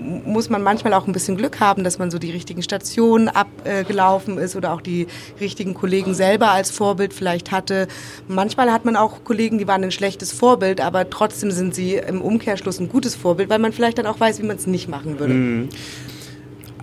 [0.03, 4.37] muss man manchmal auch ein bisschen Glück haben, dass man so die richtigen Stationen abgelaufen
[4.37, 5.07] ist oder auch die
[5.39, 7.87] richtigen Kollegen selber als Vorbild vielleicht hatte.
[8.27, 12.21] Manchmal hat man auch Kollegen, die waren ein schlechtes Vorbild, aber trotzdem sind sie im
[12.21, 15.19] Umkehrschluss ein gutes Vorbild, weil man vielleicht dann auch weiß, wie man es nicht machen
[15.19, 15.33] würde.
[15.33, 15.69] Mhm.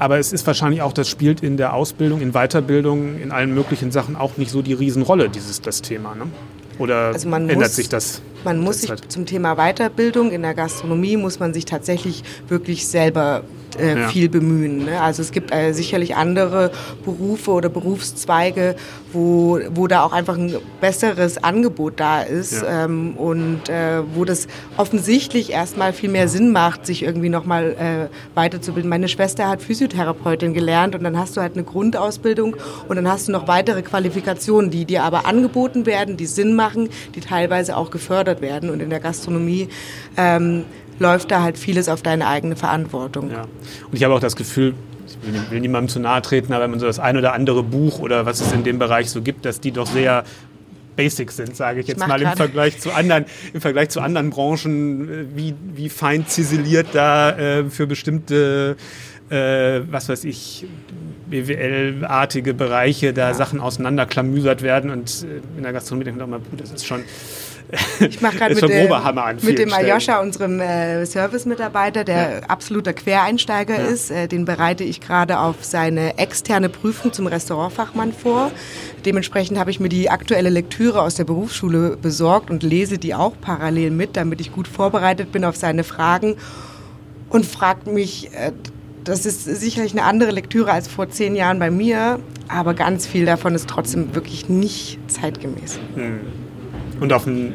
[0.00, 3.92] Aber es ist wahrscheinlich auch, das spielt in der Ausbildung, in Weiterbildung, in allen möglichen
[3.92, 6.14] Sachen auch nicht so die Riesenrolle, dieses das Thema.
[6.14, 6.22] Ne?
[6.80, 8.22] Oder also ändert muss, sich das?
[8.42, 13.44] Man muss sich zum Thema Weiterbildung in der Gastronomie muss man sich tatsächlich wirklich selber
[13.78, 14.08] äh, ja.
[14.08, 14.86] viel bemühen.
[14.86, 15.00] Ne?
[15.00, 16.70] Also es gibt äh, sicherlich andere
[17.04, 18.76] Berufe oder Berufszweige,
[19.12, 22.84] wo, wo da auch einfach ein besseres Angebot da ist ja.
[22.84, 28.36] ähm, und äh, wo das offensichtlich erstmal viel mehr Sinn macht, sich irgendwie nochmal äh,
[28.36, 28.88] weiterzubilden.
[28.88, 32.56] Meine Schwester hat Physiotherapeutin gelernt und dann hast du halt eine Grundausbildung
[32.88, 36.88] und dann hast du noch weitere Qualifikationen, die dir aber angeboten werden, die Sinn machen,
[37.14, 38.70] die teilweise auch gefördert werden.
[38.70, 39.68] Und in der Gastronomie
[40.16, 40.64] ähm,
[41.00, 43.30] läuft da halt vieles auf deine eigene Verantwortung.
[43.30, 43.42] Ja.
[43.42, 44.74] Und ich habe auch das Gefühl,
[45.06, 47.98] ich will, niemandem zu nahe treten, aber wenn man so das ein oder andere Buch
[47.98, 50.24] oder was es in dem Bereich so gibt, dass die doch sehr
[50.94, 54.30] basic sind, sage ich jetzt ich mal im Vergleich zu anderen, im Vergleich zu anderen
[54.30, 58.76] Branchen, äh, wie, wie fein ziseliert da äh, für bestimmte
[59.30, 60.66] äh, was weiß ich,
[61.30, 63.34] BWL-artige Bereiche, da ja.
[63.34, 67.04] Sachen auseinanderklamüsert werden und äh, in der Gastronomie denke ich auch mal, das ist schon
[68.00, 72.40] ich mache gerade mit, dem, mit dem Aljoscha, unserem äh, Service-Mitarbeiter, der ja.
[72.48, 73.86] absoluter Quereinsteiger ja.
[73.86, 74.10] ist.
[74.10, 78.50] Äh, den bereite ich gerade auf seine externe Prüfung zum Restaurantfachmann vor.
[79.04, 83.34] Dementsprechend habe ich mir die aktuelle Lektüre aus der Berufsschule besorgt und lese die auch
[83.40, 86.36] parallel mit, damit ich gut vorbereitet bin auf seine Fragen
[87.28, 88.52] und fragt mich äh,
[89.04, 93.24] das ist sicherlich eine andere Lektüre als vor zehn Jahren bei mir, aber ganz viel
[93.24, 95.78] davon ist trotzdem wirklich nicht zeitgemäß.
[95.94, 96.20] Hm.
[97.00, 97.54] Und auf ein,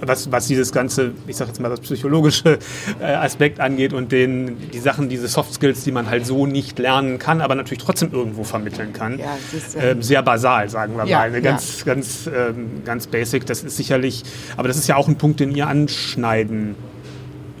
[0.00, 2.58] was, was dieses ganze, ich sage jetzt mal das psychologische
[3.00, 6.78] äh, Aspekt angeht und den, die Sachen, diese Soft Skills, die man halt so nicht
[6.78, 9.18] lernen kann, aber natürlich trotzdem irgendwo vermitteln kann.
[9.18, 11.28] Ja, ist, äh, ähm, sehr basal, sagen wir ja, mal.
[11.28, 11.94] Eine ganz, ja.
[11.94, 13.46] ganz, ähm, ganz basic.
[13.46, 14.22] Das ist sicherlich,
[14.56, 16.76] aber das ist ja auch ein Punkt, den ihr anschneiden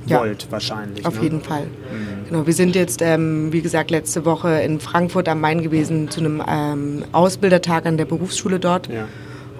[0.06, 1.04] ja, wollt wahrscheinlich.
[1.04, 1.22] Auf ne?
[1.22, 1.64] jeden Fall.
[1.64, 2.28] Mhm.
[2.28, 6.20] Genau, wir sind jetzt, ähm, wie gesagt, letzte Woche in Frankfurt am Main gewesen zu
[6.20, 8.88] einem ähm, Ausbildertag an der Berufsschule dort.
[8.88, 9.06] Ja.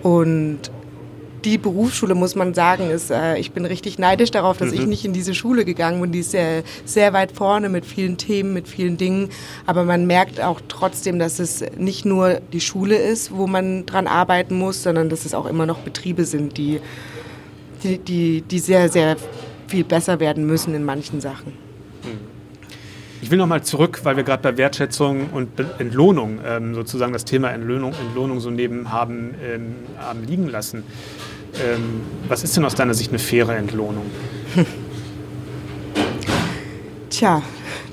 [0.03, 0.71] Und
[1.45, 4.81] die Berufsschule, muss man sagen, ist, äh, ich bin richtig neidisch darauf, dass mhm.
[4.81, 6.13] ich nicht in diese Schule gegangen bin.
[6.13, 9.31] Die ist sehr, sehr weit vorne mit vielen Themen, mit vielen Dingen.
[9.67, 14.07] Aber man merkt auch trotzdem, dass es nicht nur die Schule ist, wo man dran
[14.07, 16.81] arbeiten muss, sondern dass es auch immer noch Betriebe sind, die,
[17.83, 19.17] die, die, die sehr, sehr
[19.69, 21.53] viel besser werden müssen in manchen Sachen.
[22.03, 22.39] Hm.
[23.21, 25.49] Ich will nochmal zurück, weil wir gerade bei Wertschätzung und
[25.79, 30.85] Entlohnung ähm, sozusagen das Thema Entlohnung, Entlohnung so neben haben, ähm, haben liegen lassen.
[31.55, 34.07] Ähm, was ist denn aus deiner Sicht eine faire Entlohnung?
[37.11, 37.43] Tja,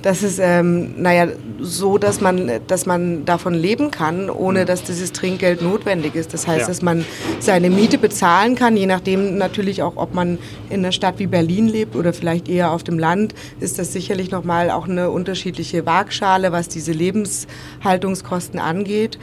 [0.06, 5.14] das ist, ähm, naja, so, dass man, dass man davon leben kann, ohne dass dieses
[5.14, 6.32] Trinkgeld notwendig ist.
[6.32, 6.68] Das heißt, ja.
[6.68, 7.04] dass man
[7.40, 10.38] seine Miete bezahlen kann, je nachdem natürlich auch, ob man
[10.70, 14.30] in einer Stadt wie Berlin lebt oder vielleicht eher auf dem Land, ist das sicherlich
[14.30, 19.18] nochmal auch eine unterschiedliche Waagschale, was diese Lebenshaltungskosten angeht.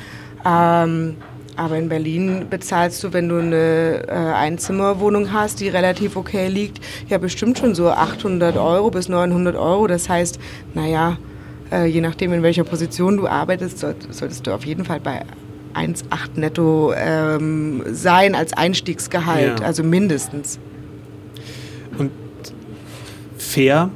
[0.45, 1.17] Ähm,
[1.57, 6.81] aber in Berlin bezahlst du, wenn du eine äh, Einzimmerwohnung hast, die relativ okay liegt,
[7.09, 9.87] ja bestimmt schon so 800 Euro bis 900 Euro.
[9.87, 10.39] Das heißt,
[10.75, 11.19] naja,
[11.71, 15.23] äh, je nachdem, in welcher Position du arbeitest, soll, solltest du auf jeden Fall bei
[15.75, 16.05] 1,8
[16.37, 19.67] netto ähm, sein als Einstiegsgehalt, ja.
[19.67, 20.59] also mindestens.
[21.99, 22.11] Und
[23.37, 23.91] fair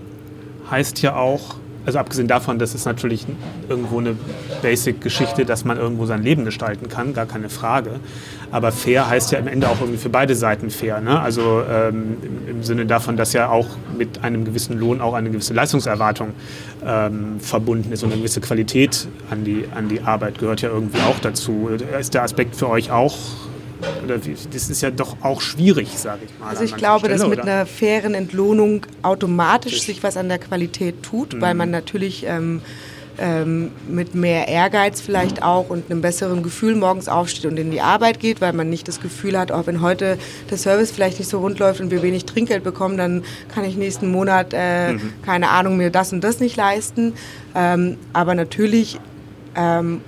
[0.70, 3.24] heißt ja auch, also abgesehen davon, dass es natürlich
[3.68, 4.16] irgendwo eine
[4.60, 8.00] Basic-Geschichte, dass man irgendwo sein Leben gestalten kann, gar keine Frage.
[8.50, 11.00] Aber fair heißt ja am Ende auch irgendwie für beide Seiten fair.
[11.00, 11.20] Ne?
[11.20, 12.16] Also ähm,
[12.48, 16.32] im, Sinne davon, dass ja auch mit einem gewissen Lohn auch eine gewisse Leistungserwartung
[16.84, 21.00] ähm, verbunden ist und eine gewisse Qualität an die, an die Arbeit gehört ja irgendwie
[21.02, 21.70] auch dazu.
[21.98, 23.16] Ist der Aspekt für euch auch
[24.06, 24.18] oder
[24.52, 26.48] das ist ja doch auch schwierig, sage ich mal.
[26.48, 27.52] Also ich glaube, Stelle, dass mit oder?
[27.52, 31.40] einer fairen Entlohnung automatisch sich was an der Qualität tut, mhm.
[31.40, 32.62] weil man natürlich ähm,
[33.18, 37.80] ähm, mit mehr Ehrgeiz vielleicht auch und einem besseren Gefühl morgens aufsteht und in die
[37.80, 40.18] Arbeit geht, weil man nicht das Gefühl hat, auch oh, wenn heute
[40.50, 43.76] der Service vielleicht nicht so rund läuft und wir wenig Trinkgeld bekommen, dann kann ich
[43.76, 45.12] nächsten Monat, äh, mhm.
[45.24, 47.14] keine Ahnung, mir das und das nicht leisten.
[47.54, 49.00] Ähm, aber natürlich
[49.54, 50.00] ähm,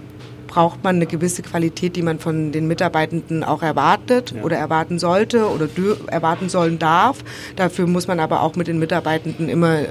[0.48, 4.42] braucht man eine gewisse Qualität, die man von den Mitarbeitenden auch erwartet ja.
[4.42, 5.68] oder erwarten sollte oder
[6.08, 7.22] erwarten sollen darf.
[7.54, 9.82] Dafür muss man aber auch mit den Mitarbeitenden immer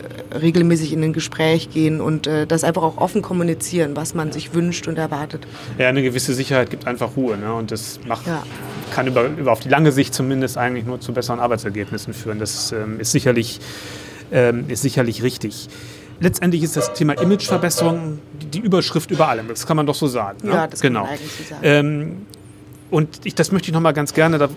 [0.41, 4.53] regelmäßig in ein Gespräch gehen und äh, das einfach auch offen kommunizieren, was man sich
[4.53, 5.47] wünscht und erwartet.
[5.77, 7.53] Ja, eine gewisse Sicherheit gibt einfach Ruhe ne?
[7.53, 8.43] und das macht, ja.
[8.93, 12.39] kann über, über auf die lange Sicht zumindest eigentlich nur zu besseren Arbeitsergebnissen führen.
[12.39, 13.59] Das ähm, ist, sicherlich,
[14.31, 15.69] ähm, ist sicherlich richtig
[16.19, 18.19] letztendlich ist das Thema Imageverbesserung
[18.53, 19.47] die Überschrift über allem.
[19.47, 20.39] Das kann man doch so sagen.
[20.43, 20.53] Ne?
[20.53, 21.01] Ja, das genau.
[21.01, 21.61] kann man eigentlich so sagen.
[21.63, 22.25] Ähm,
[22.89, 24.47] und ich, das möchte ich noch mal ganz gerne, da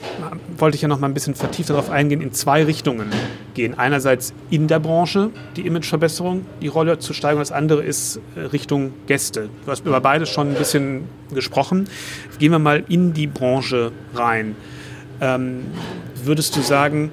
[0.56, 3.10] wollte ich ja noch mal ein bisschen vertieft darauf eingehen, in zwei Richtungen
[3.54, 3.76] gehen.
[3.76, 7.40] Einerseits in der Branche die Imageverbesserung, die Rolle zu steigern.
[7.40, 9.48] Das andere ist äh, Richtung Gäste.
[9.64, 11.88] Du hast über beides schon ein bisschen gesprochen.
[12.38, 14.54] Gehen wir mal in die Branche rein.
[15.20, 15.62] Ähm,
[16.22, 17.10] würdest du sagen,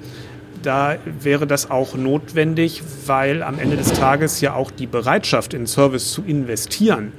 [0.62, 5.66] da wäre das auch notwendig, weil am Ende des Tages ja auch die Bereitschaft in
[5.66, 7.12] Service zu investieren,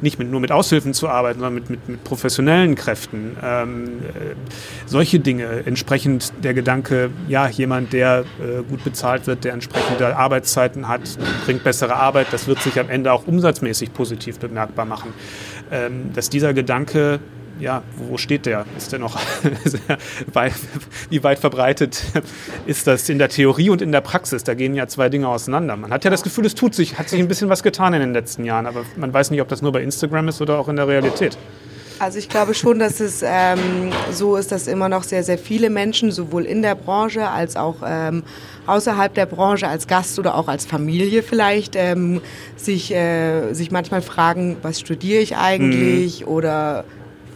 [0.00, 4.34] nicht mit, nur mit Aushilfen zu arbeiten, sondern mit, mit, mit professionellen Kräften, ähm, äh,
[4.86, 10.88] solche Dinge, entsprechend der Gedanke, ja, jemand, der äh, gut bezahlt wird, der entsprechende Arbeitszeiten
[10.88, 11.02] hat,
[11.44, 15.14] bringt bessere Arbeit, das wird sich am Ende auch umsatzmäßig positiv bemerkbar machen.
[15.70, 17.20] Ähm, dass dieser Gedanke
[17.62, 18.66] ja, wo steht der?
[18.76, 19.18] Ist der noch,
[21.10, 22.02] wie weit verbreitet
[22.66, 24.42] ist das in der Theorie und in der Praxis?
[24.42, 25.76] Da gehen ja zwei Dinge auseinander.
[25.76, 28.00] Man hat ja das Gefühl, es tut sich, hat sich ein bisschen was getan in
[28.00, 30.68] den letzten Jahren, aber man weiß nicht, ob das nur bei Instagram ist oder auch
[30.68, 31.38] in der Realität.
[32.00, 35.70] Also ich glaube schon, dass es ähm, so ist, dass immer noch sehr, sehr viele
[35.70, 38.24] Menschen, sowohl in der Branche als auch ähm,
[38.66, 42.20] außerhalb der Branche, als Gast oder auch als Familie vielleicht, ähm,
[42.56, 46.28] sich, äh, sich manchmal fragen, was studiere ich eigentlich mhm.
[46.32, 46.84] oder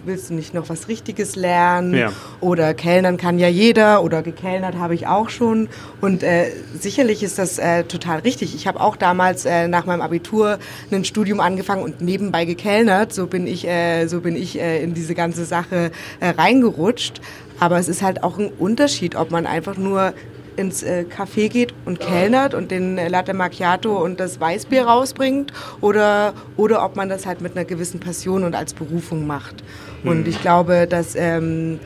[0.07, 1.95] willst du nicht noch was Richtiges lernen?
[1.95, 2.13] Ja.
[2.41, 5.69] Oder Kellnern kann ja jeder oder gekellnert habe ich auch schon.
[6.01, 8.55] Und äh, sicherlich ist das äh, total richtig.
[8.55, 10.59] Ich habe auch damals äh, nach meinem Abitur
[10.91, 13.13] ein Studium angefangen und nebenbei gekellnert.
[13.13, 15.91] So bin ich, äh, so bin ich äh, in diese ganze Sache
[16.21, 17.21] äh, reingerutscht.
[17.59, 20.13] Aber es ist halt auch ein Unterschied, ob man einfach nur
[20.57, 25.53] ins äh, Café geht und kellnert und den äh, Latte Macchiato und das Weißbier rausbringt
[25.81, 29.63] oder, oder ob man das halt mit einer gewissen Passion und als Berufung macht.
[30.05, 30.29] Und mhm.
[30.29, 31.15] ich glaube, dass...
[31.15, 31.79] Ähm,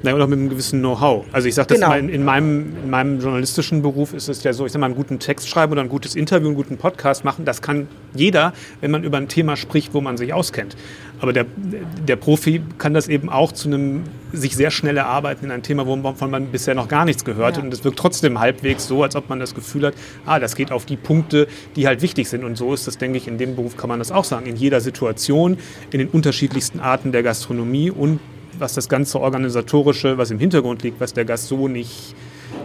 [0.00, 1.24] Nein, oder mit einem gewissen Know-how.
[1.32, 1.88] Also ich sage das genau.
[1.88, 4.86] mal, in, in, meinem, in meinem journalistischen Beruf ist es ja so, ich sage mal,
[4.86, 8.52] einen guten Text schreiben oder ein gutes Interview, einen guten Podcast machen, das kann jeder,
[8.80, 10.76] wenn man über ein Thema spricht, wo man sich auskennt.
[11.20, 11.46] Aber der,
[12.06, 15.86] der Profi kann das eben auch zu einem sich sehr schnell erarbeiten in ein Thema,
[15.86, 17.58] wovon man bisher noch gar nichts gehört ja.
[17.58, 17.64] hat.
[17.64, 19.94] Und es wirkt trotzdem halbwegs so, als ob man das Gefühl hat,
[20.26, 22.44] ah, das geht auf die Punkte, die halt wichtig sind.
[22.44, 24.46] Und so ist das, denke ich, in dem Beruf kann man das auch sagen.
[24.46, 25.58] In jeder Situation,
[25.90, 28.20] in den unterschiedlichsten Arten der Gastronomie und
[28.58, 32.14] was das ganze Organisatorische, was im Hintergrund liegt, was der Gast so nicht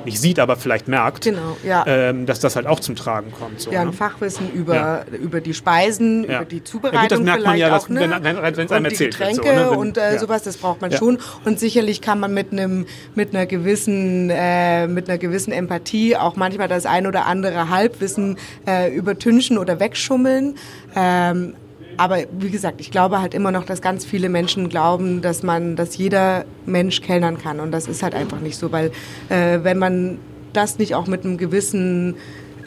[0.06, 1.86] nicht sieht, aber vielleicht merkt, genau, ja.
[1.88, 3.62] ähm, dass das halt auch zum Tragen kommt.
[3.62, 3.94] So, ja, ein ne?
[3.94, 5.06] Fachwissen über, ja.
[5.18, 6.38] über die Speisen, ja.
[6.38, 6.96] über die Zubereitung.
[6.96, 8.20] Ja, gut, das merkt man ja, auch, ne?
[8.22, 9.30] wenn es einem erzählt wird.
[9.36, 9.78] Getränke so, ne?
[9.78, 11.20] und äh, sowas, das braucht man schon.
[11.46, 16.36] Und sicherlich kann man mit einem mit einer gewissen äh, mit einer gewissen Empathie auch
[16.36, 20.56] manchmal das ein oder andere Halbwissen äh, übertünchen oder wegschummeln.
[20.96, 21.56] Ähm,
[21.98, 25.76] aber wie gesagt, ich glaube halt immer noch, dass ganz viele Menschen glauben, dass man,
[25.76, 27.60] dass jeder Mensch kellnern kann.
[27.60, 28.92] Und das ist halt einfach nicht so, weil
[29.30, 30.20] äh, wenn man
[30.54, 32.16] das nicht auch mit einem gewissen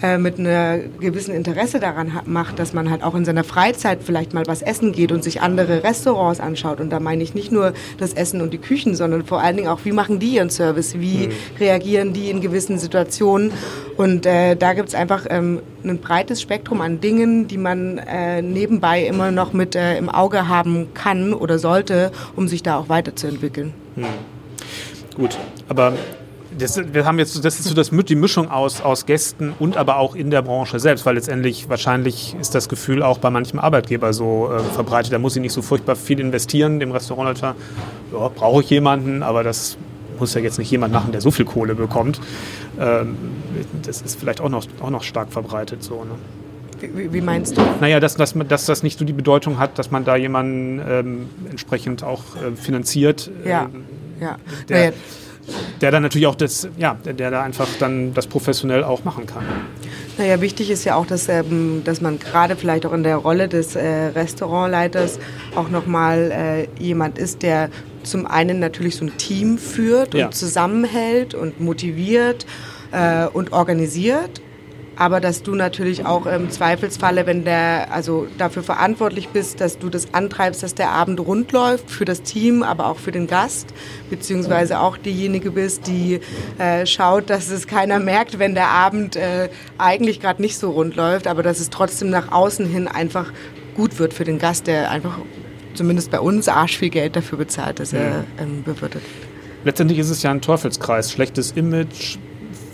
[0.02, 4.00] äh, mit einem gewissen Interesse daran hat, macht, dass man halt auch in seiner Freizeit
[4.02, 6.80] vielleicht mal was essen geht und sich andere Restaurants anschaut.
[6.80, 9.68] Und da meine ich nicht nur das Essen und die Küchen, sondern vor allen Dingen
[9.68, 11.32] auch, wie machen die ihren Service, wie mhm.
[11.58, 13.52] reagieren die in gewissen Situationen.
[13.96, 18.42] Und äh, da gibt es einfach ähm, ein breites Spektrum an Dingen, die man äh,
[18.42, 22.88] nebenbei immer noch mit äh, im Auge haben kann oder sollte, um sich da auch
[22.88, 23.72] weiterzuentwickeln.
[23.94, 24.04] Mhm.
[25.16, 25.94] Gut, aber
[26.58, 29.98] das, wir haben jetzt, das ist so das, die Mischung aus, aus Gästen und aber
[29.98, 34.12] auch in der Branche selbst, weil letztendlich wahrscheinlich ist das Gefühl auch bei manchem Arbeitgeber
[34.12, 35.12] so äh, verbreitet.
[35.12, 36.80] Da muss ich nicht so furchtbar viel investieren.
[36.80, 37.54] Dem Restaurantleiter
[38.12, 39.76] ja, brauche ich jemanden, aber das
[40.18, 42.20] muss ja jetzt nicht jemand machen, der so viel Kohle bekommt.
[42.80, 43.16] Ähm,
[43.82, 46.04] das ist vielleicht auch noch, auch noch stark verbreitet so.
[46.04, 46.90] Ne?
[46.94, 47.62] Wie, wie, meinst du?
[47.80, 51.28] Naja, dass, dass, dass das nicht so die Bedeutung hat, dass man da jemanden ähm,
[51.50, 53.30] entsprechend auch äh, finanziert.
[53.44, 53.84] Ja, ähm,
[54.20, 54.36] ja.
[54.68, 54.92] Der, naja
[55.80, 59.26] der dann natürlich auch das, ja, der, der da einfach dann das professionell auch machen
[59.26, 59.44] kann.
[60.18, 63.48] Naja, wichtig ist ja auch, dass, ähm, dass man gerade vielleicht auch in der Rolle
[63.48, 65.18] des äh, Restaurantleiters
[65.54, 66.30] auch nochmal
[66.78, 67.68] äh, jemand ist, der
[68.02, 70.30] zum einen natürlich so ein Team führt und ja.
[70.30, 72.46] zusammenhält und motiviert
[72.92, 74.40] äh, und organisiert
[74.96, 79.90] aber dass du natürlich auch im Zweifelsfalle, wenn der, also dafür verantwortlich bist, dass du
[79.90, 83.74] das antreibst, dass der Abend rund läuft für das Team, aber auch für den Gast,
[84.08, 86.20] beziehungsweise auch diejenige bist, die
[86.58, 90.96] äh, schaut, dass es keiner merkt, wenn der Abend äh, eigentlich gerade nicht so rund
[90.96, 93.32] läuft, aber dass es trotzdem nach außen hin einfach
[93.74, 95.18] gut wird für den Gast, der einfach
[95.74, 99.02] zumindest bei uns arsch viel Geld dafür bezahlt, dass er ähm, bewirtet.
[99.64, 101.10] Letztendlich ist es ja ein Teufelskreis.
[101.10, 102.18] Schlechtes Image,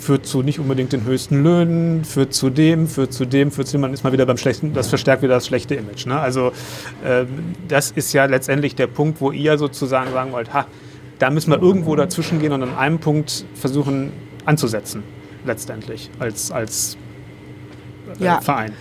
[0.02, 3.74] führt zu nicht unbedingt den höchsten Löhnen, führt zu dem, führt zu dem, führt zu
[3.74, 6.06] dem, man ist mal wieder beim schlechten, das verstärkt wieder das schlechte Image.
[6.06, 6.18] Ne?
[6.18, 6.52] Also
[7.04, 10.66] ähm, das ist ja letztendlich der Punkt, wo ihr sozusagen sagen wollt, ha,
[11.20, 14.12] da müssen wir irgendwo dazwischen gehen und an einem Punkt versuchen
[14.44, 15.04] anzusetzen,
[15.46, 16.96] letztendlich als, als
[18.20, 18.40] äh, ja.
[18.40, 18.72] Verein.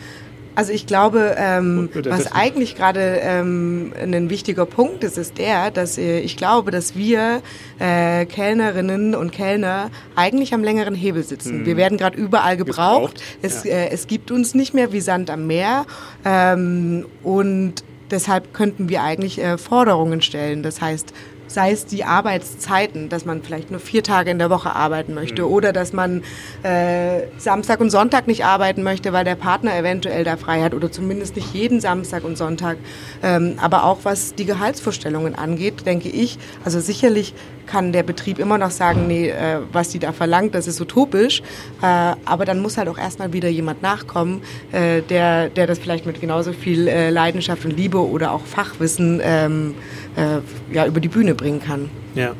[0.62, 5.98] Also ich glaube, ähm, was eigentlich gerade ähm, ein wichtiger Punkt ist, ist der, dass
[5.98, 7.42] äh, ich glaube, dass wir
[7.80, 11.62] äh, Kellnerinnen und Kellner eigentlich am längeren Hebel sitzen.
[11.62, 11.66] Mhm.
[11.66, 13.16] Wir werden gerade überall gebraucht.
[13.16, 13.24] gebraucht.
[13.42, 13.72] Es, ja.
[13.72, 15.88] äh, es gibt uns nicht mehr wie Sand am Meer.
[16.26, 20.62] Ähm, und deshalb könnten wir eigentlich äh, Forderungen stellen.
[20.62, 21.12] Das heißt,
[21.54, 25.44] sei es die Arbeitszeiten, dass man vielleicht nur vier Tage in der Woche arbeiten möchte
[25.44, 25.48] mhm.
[25.50, 26.24] oder dass man
[26.64, 30.92] äh, Samstag und Sonntag nicht arbeiten möchte, weil der Partner eventuell da frei hat oder
[30.92, 32.78] zumindest nicht jeden Samstag und Sonntag.
[33.24, 37.34] Ähm, aber auch was die Gehaltsvorstellungen angeht, denke ich, also sicherlich
[37.72, 41.42] kann der Betrieb immer noch sagen, nee, äh, was die da verlangt, das ist utopisch.
[41.82, 41.86] Äh,
[42.26, 44.42] aber dann muss halt auch erstmal wieder jemand nachkommen,
[44.74, 49.22] äh, der, der das vielleicht mit genauso viel äh, Leidenschaft und Liebe oder auch Fachwissen
[49.24, 49.76] ähm,
[50.16, 50.40] äh,
[50.74, 51.90] ja, über die Bühne bringen kann.
[52.16, 52.34] Ja.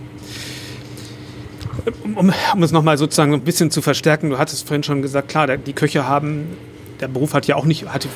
[2.04, 5.58] Um, um es nochmal sozusagen ein bisschen zu verstärken, du hattest vorhin schon gesagt, klar,
[5.58, 6.48] die Köche haben,
[7.00, 8.08] der Beruf hat ja auch nicht, hat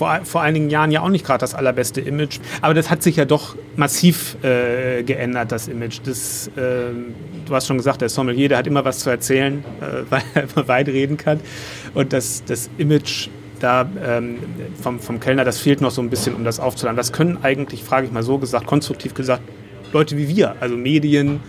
[0.00, 2.38] vor, vor einigen Jahren ja auch nicht gerade das allerbeste Image.
[2.62, 6.00] Aber das hat sich ja doch massiv äh, geändert, das Image.
[6.04, 6.92] Das, äh,
[7.44, 10.44] du hast schon gesagt, der Sommelier, der hat immer was zu erzählen, äh, weil er
[10.44, 11.40] immer weit reden kann.
[11.92, 13.28] Und das, das Image
[13.62, 14.38] da ähm,
[14.80, 16.96] vom, vom Kellner, das fehlt noch so ein bisschen, um das aufzuladen.
[16.96, 19.42] Das können eigentlich, frage ich mal so gesagt, konstruktiv gesagt,
[19.92, 21.40] Leute wie wir, also Medien,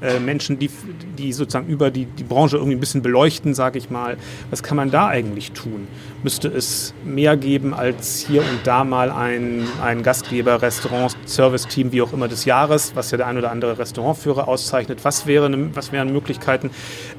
[0.00, 0.70] äh, Menschen, die,
[1.16, 4.16] die sozusagen über die, die Branche irgendwie ein bisschen beleuchten, sage ich mal.
[4.50, 5.88] Was kann man da eigentlich tun?
[6.22, 12.02] Müsste es mehr geben als hier und da mal ein, ein Gastgeber, Restaurant, Service-Team, wie
[12.02, 15.04] auch immer des Jahres, was ja der ein oder andere Restaurantführer auszeichnet?
[15.04, 16.70] Was, wäre, was wären Möglichkeiten,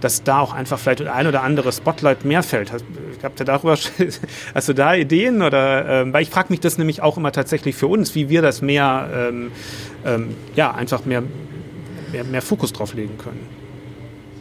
[0.02, 2.72] dass da auch einfach vielleicht ein oder andere Spotlight mehr fällt?
[3.24, 3.78] Habt ihr darüber,
[4.56, 5.42] hast du da Ideen?
[5.42, 8.42] Oder, ähm, weil ich frage mich das nämlich auch immer tatsächlich für uns, wie wir
[8.42, 9.52] das mehr, ähm,
[10.06, 11.24] ähm, ja, einfach mehr
[12.12, 13.48] mehr, mehr Fokus drauf legen können?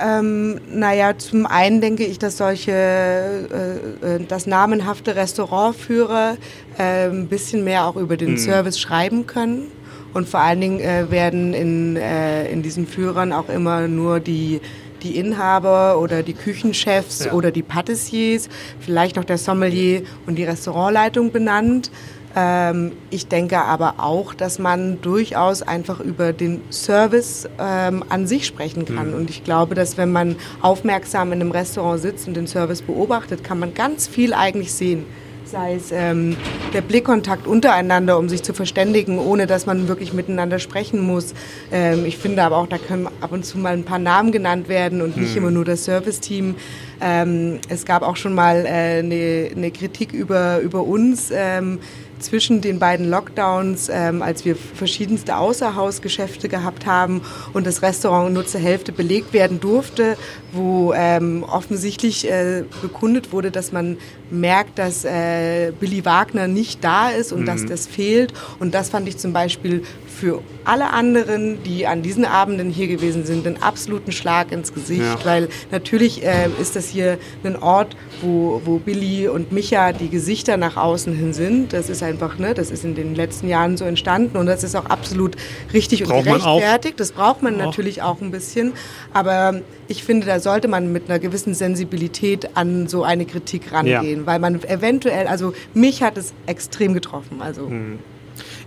[0.00, 6.36] Ähm, naja, zum einen denke ich, dass solche, äh, äh, dass namenhafte Restaurantführer
[6.78, 8.38] äh, ein bisschen mehr auch über den mhm.
[8.38, 9.72] Service schreiben können.
[10.14, 14.60] Und vor allen Dingen äh, werden in, äh, in diesen Führern auch immer nur die,
[15.02, 17.32] die Inhaber oder die Küchenchefs ja.
[17.32, 18.48] oder die Patissiers,
[18.80, 21.90] vielleicht noch der Sommelier und die Restaurantleitung benannt.
[22.36, 28.46] Ähm, ich denke aber auch, dass man durchaus einfach über den Service ähm, an sich
[28.46, 29.10] sprechen kann.
[29.10, 29.14] Mhm.
[29.14, 33.44] Und ich glaube, dass wenn man aufmerksam in einem Restaurant sitzt und den Service beobachtet,
[33.44, 35.06] kann man ganz viel eigentlich sehen
[35.50, 36.36] sei es ähm,
[36.72, 41.34] der Blickkontakt untereinander, um sich zu verständigen, ohne dass man wirklich miteinander sprechen muss.
[41.72, 44.68] Ähm, ich finde aber auch, da können ab und zu mal ein paar Namen genannt
[44.68, 45.38] werden und nicht mhm.
[45.38, 46.54] immer nur das Serviceteam.
[47.00, 51.78] Ähm, es gab auch schon mal äh, eine, eine Kritik über, über uns ähm,
[52.20, 58.46] zwischen den beiden Lockdowns, ähm, als wir verschiedenste Außerhausgeschäfte gehabt haben und das Restaurant nur
[58.46, 60.16] zur Hälfte belegt werden durfte,
[60.52, 63.98] wo ähm, offensichtlich äh, bekundet wurde, dass man
[64.30, 67.46] merkt, dass äh, Billy Wagner nicht da ist und mhm.
[67.46, 68.32] dass das fehlt.
[68.58, 69.82] Und das fand ich zum Beispiel
[70.18, 75.00] für alle anderen, die an diesen Abenden hier gewesen sind, einen absoluten Schlag ins Gesicht,
[75.00, 75.24] ja.
[75.24, 80.56] weil natürlich äh, ist das hier ein Ort, wo, wo Billy und Micha die Gesichter
[80.56, 81.72] nach außen hin sind.
[81.72, 84.74] Das ist einfach, ne, das ist in den letzten Jahren so entstanden und das ist
[84.74, 85.36] auch absolut
[85.72, 86.98] richtig braucht und gerechtfertigt.
[86.98, 87.66] Das braucht man auch.
[87.66, 88.72] natürlich auch ein bisschen,
[89.12, 94.20] aber ich finde, da sollte man mit einer gewissen Sensibilität an so eine Kritik rangehen,
[94.20, 94.26] ja.
[94.26, 97.40] weil man eventuell, also mich hat es extrem getroffen.
[97.40, 97.68] Also.
[97.68, 97.98] Mhm.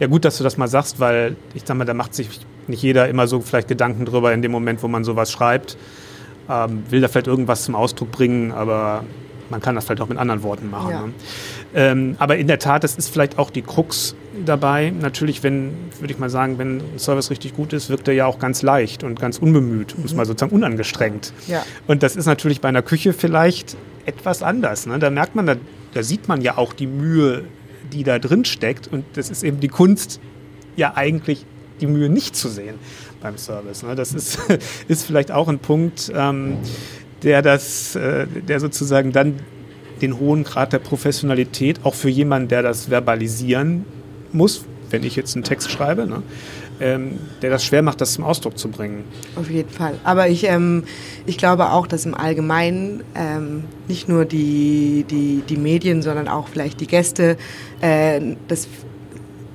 [0.01, 2.27] Ja, gut, dass du das mal sagst, weil ich sag mal, da macht sich
[2.65, 5.77] nicht jeder immer so vielleicht Gedanken drüber in dem Moment, wo man sowas schreibt.
[6.49, 9.03] Ähm, will da vielleicht irgendwas zum Ausdruck bringen, aber
[9.51, 10.89] man kann das vielleicht auch mit anderen Worten machen.
[10.89, 11.01] Ja.
[11.05, 11.13] Ne?
[11.75, 14.89] Ähm, aber in der Tat, das ist vielleicht auch die Krux dabei.
[14.89, 18.25] Natürlich, wenn, würde ich mal sagen, wenn ein Service richtig gut ist, wirkt er ja
[18.25, 21.31] auch ganz leicht und ganz unbemüht, um es mal sozusagen unangestrengt.
[21.47, 21.63] Ja.
[21.85, 24.87] Und das ist natürlich bei einer Küche vielleicht etwas anders.
[24.87, 24.97] Ne?
[24.97, 25.57] Da merkt man, da,
[25.93, 27.43] da sieht man ja auch die Mühe,
[27.93, 28.87] die da drin steckt.
[28.87, 30.19] Und das ist eben die Kunst,
[30.75, 31.45] ja eigentlich
[31.79, 32.75] die Mühe nicht zu sehen
[33.21, 33.83] beim Service.
[33.83, 33.95] Ne?
[33.95, 34.39] Das ist,
[34.87, 36.57] ist vielleicht auch ein Punkt, ähm,
[37.23, 39.35] der das, äh, der sozusagen dann
[40.01, 43.85] den hohen Grad der Professionalität auch für jemanden, der das verbalisieren
[44.31, 46.23] muss, wenn ich jetzt einen Text schreibe, ne,
[46.81, 49.03] ähm, der das schwer macht, das zum Ausdruck zu bringen.
[49.35, 49.93] Auf jeden Fall.
[50.03, 50.83] Aber ich, ähm,
[51.25, 56.47] ich glaube auch, dass im Allgemeinen ähm, nicht nur die, die, die Medien, sondern auch
[56.47, 57.37] vielleicht die Gäste
[57.81, 58.67] äh, das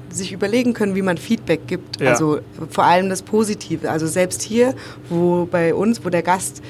[0.08, 2.00] sich überlegen können, wie man Feedback gibt.
[2.00, 2.10] Ja.
[2.10, 2.38] Also
[2.70, 3.90] vor allem das Positive.
[3.90, 4.74] Also selbst hier,
[5.10, 6.62] wo bei uns, wo der Gast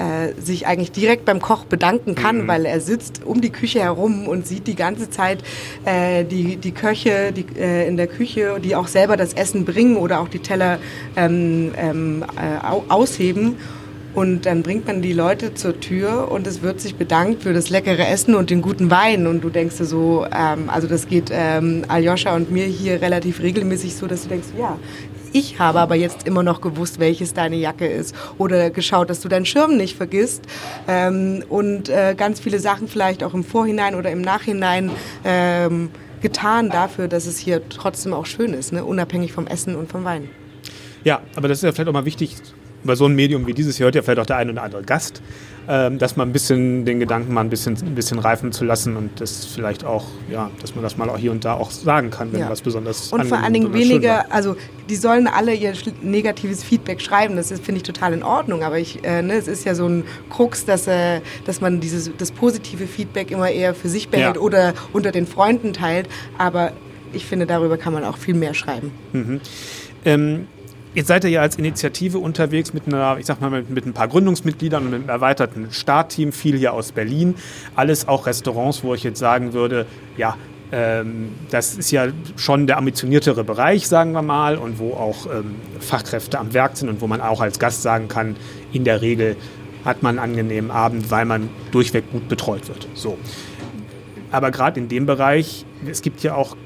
[0.00, 2.48] äh, sich eigentlich direkt beim Koch bedanken kann, mhm.
[2.48, 5.42] weil er sitzt um die Küche herum und sieht die ganze Zeit
[5.84, 9.96] äh, die, die Köche die, äh, in der Küche, die auch selber das Essen bringen
[9.96, 10.78] oder auch die Teller
[11.16, 13.56] ähm, ähm, äh, ausheben.
[14.12, 17.70] Und dann bringt man die Leute zur Tür und es wird sich bedankt für das
[17.70, 19.28] leckere Essen und den guten Wein.
[19.28, 23.40] Und du denkst dir so, ähm, also das geht ähm, Aljoscha und mir hier relativ
[23.40, 24.76] regelmäßig so, dass du denkst, ja,
[25.32, 29.28] ich habe aber jetzt immer noch gewusst, welches deine Jacke ist oder geschaut, dass du
[29.28, 30.42] deinen Schirm nicht vergisst
[30.88, 34.90] ähm, und äh, ganz viele Sachen vielleicht auch im Vorhinein oder im Nachhinein
[35.24, 35.90] ähm,
[36.20, 38.84] getan dafür, dass es hier trotzdem auch schön ist, ne?
[38.84, 40.28] unabhängig vom Essen und vom Wein.
[41.04, 42.36] Ja, aber das ist ja vielleicht auch mal wichtig,
[42.82, 44.82] über so ein Medium wie dieses hier hört ja vielleicht auch der ein oder andere
[44.82, 45.22] Gast,
[45.68, 48.96] ähm, dass man ein bisschen den Gedanken mal ein bisschen, ein bisschen reifen zu lassen
[48.96, 52.10] und das vielleicht auch, ja, dass man das mal auch hier und da auch sagen
[52.10, 52.50] kann, wenn ja.
[52.50, 54.56] was besonders Und vor allen Dingen weniger, also
[54.88, 55.72] die sollen alle ihr
[56.02, 59.64] negatives Feedback schreiben, das finde ich total in Ordnung, aber ich, äh, ne, es ist
[59.64, 63.88] ja so ein Krux, dass, äh, dass man dieses, das positive Feedback immer eher für
[63.88, 64.42] sich behält ja.
[64.42, 66.08] oder unter den Freunden teilt,
[66.38, 66.72] aber
[67.12, 68.92] ich finde, darüber kann man auch viel mehr schreiben.
[69.12, 69.40] Mhm.
[70.04, 70.46] Ähm,
[70.94, 73.92] Jetzt seid ihr ja als Initiative unterwegs mit einer, ich sag mal, mit, mit, ein
[73.92, 77.36] paar Gründungsmitgliedern und mit einem erweiterten Startteam, viel hier aus Berlin.
[77.76, 79.86] Alles auch Restaurants, wo ich jetzt sagen würde,
[80.16, 80.36] ja,
[80.72, 85.56] Ähm, das ist ja schon der ambitioniertere Bereich, sagen wir mal, und wo auch ähm,
[85.80, 88.36] Fachkräfte am Werk sind und wo man auch als Gast sagen kann,
[88.72, 89.36] in der Regel
[89.84, 92.86] hat man einen angenehmen Abend, weil man durchweg gut betreut wird.
[92.94, 93.18] So.
[94.30, 96.56] Aber gerade in dem Bereich, es gibt ja auch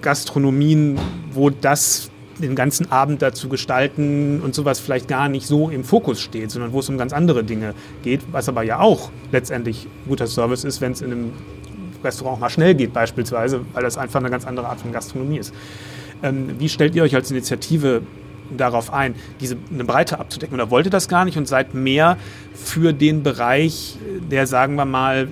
[0.00, 0.98] Gastronomien,
[1.30, 6.20] wo das den ganzen Abend dazu gestalten und sowas vielleicht gar nicht so im Fokus
[6.20, 10.26] steht, sondern wo es um ganz andere Dinge geht, was aber ja auch letztendlich guter
[10.26, 11.32] Service ist, wenn es in einem
[12.02, 15.54] Restaurant mal schnell geht beispielsweise, weil das einfach eine ganz andere Art von Gastronomie ist.
[16.22, 18.02] Ähm, wie stellt ihr euch als Initiative
[18.56, 20.54] darauf ein, diese eine Breite abzudecken?
[20.54, 22.18] Oder wollt ihr das gar nicht und seid mehr
[22.54, 23.96] für den Bereich,
[24.30, 25.28] der, sagen wir mal,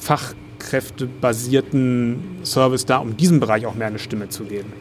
[0.00, 4.72] fachkräftebasierten Service da, um diesem Bereich auch mehr eine Stimme zu geben?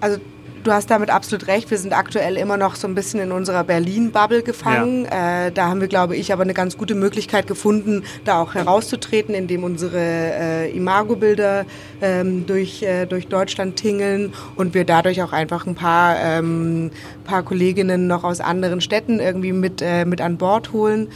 [0.00, 0.18] Also
[0.62, 1.70] du hast damit absolut recht.
[1.70, 5.04] Wir sind aktuell immer noch so ein bisschen in unserer Berlin-Bubble gefangen.
[5.04, 5.46] Ja.
[5.46, 9.34] Äh, da haben wir, glaube ich, aber eine ganz gute Möglichkeit gefunden, da auch herauszutreten,
[9.34, 11.64] indem unsere äh, Imago-Bilder
[12.02, 16.90] ähm, durch, äh, durch Deutschland tingeln und wir dadurch auch einfach ein paar, ähm,
[17.24, 21.08] paar Kolleginnen noch aus anderen Städten irgendwie mit, äh, mit an Bord holen.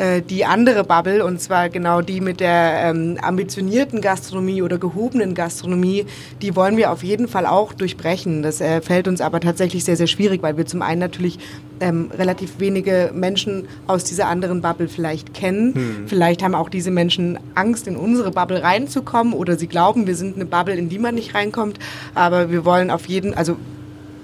[0.00, 5.34] Äh, die andere Bubble, und zwar genau die mit der ähm, ambitionierten Gastronomie oder gehobenen
[5.34, 6.06] Gastronomie,
[6.40, 8.42] die wollen wir auf jeden Fall auch durchbrechen.
[8.42, 11.38] Das äh, fällt uns aber tatsächlich sehr, sehr schwierig, weil wir zum einen natürlich
[11.80, 15.74] ähm, relativ wenige Menschen aus dieser anderen Bubble vielleicht kennen.
[15.74, 16.08] Hm.
[16.08, 20.36] Vielleicht haben auch diese Menschen Angst, in unsere Bubble reinzukommen oder sie glauben, wir sind
[20.36, 21.78] eine Bubble, in die man nicht reinkommt.
[22.14, 23.58] Aber wir wollen auf jeden, also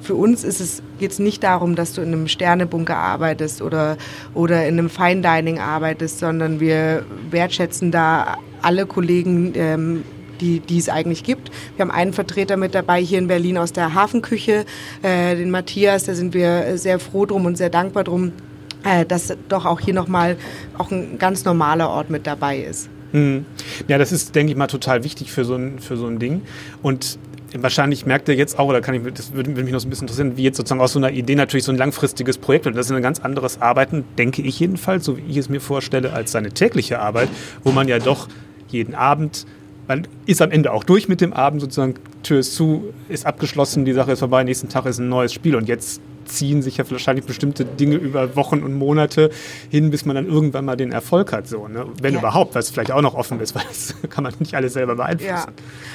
[0.06, 3.96] für uns ist es jetzt nicht darum, dass du in einem Sternebunker arbeitest oder,
[4.34, 10.04] oder in einem Fine Dining arbeitest, sondern wir wertschätzen da alle Kollegen, ähm,
[10.40, 11.50] die, die es eigentlich gibt.
[11.76, 14.64] Wir haben einen Vertreter mit dabei hier in Berlin aus der Hafenküche,
[15.02, 18.32] äh, den Matthias, da sind wir sehr froh drum und sehr dankbar drum,
[18.84, 20.36] äh, dass doch auch hier nochmal
[20.78, 22.88] auch ein ganz normaler Ort mit dabei ist.
[23.12, 23.44] Hm.
[23.88, 26.42] Ja, das ist, denke ich mal, total wichtig für so ein, für so ein Ding.
[26.82, 27.18] Und
[27.54, 30.04] wahrscheinlich merkt ihr jetzt auch, oder kann ich, das würde, mich noch so ein bisschen
[30.04, 32.76] interessieren, wie jetzt sozusagen aus so einer Idee natürlich so ein langfristiges Projekt wird.
[32.76, 36.12] Das ist ein ganz anderes Arbeiten, denke ich jedenfalls, so wie ich es mir vorstelle,
[36.12, 37.28] als seine tägliche Arbeit,
[37.64, 38.28] wo man ja doch
[38.68, 39.46] jeden Abend,
[39.88, 43.84] man ist am Ende auch durch mit dem Abend sozusagen, Tür ist zu, ist abgeschlossen,
[43.84, 46.90] die Sache ist vorbei, nächsten Tag ist ein neues Spiel und jetzt ziehen sich ja
[46.90, 49.30] wahrscheinlich bestimmte Dinge über Wochen und Monate
[49.70, 51.48] hin, bis man dann irgendwann mal den Erfolg hat.
[51.48, 51.86] So, ne?
[52.00, 52.20] Wenn ja.
[52.20, 55.52] überhaupt, was vielleicht auch noch offen ist, weil das kann man nicht alles selber beeinflussen.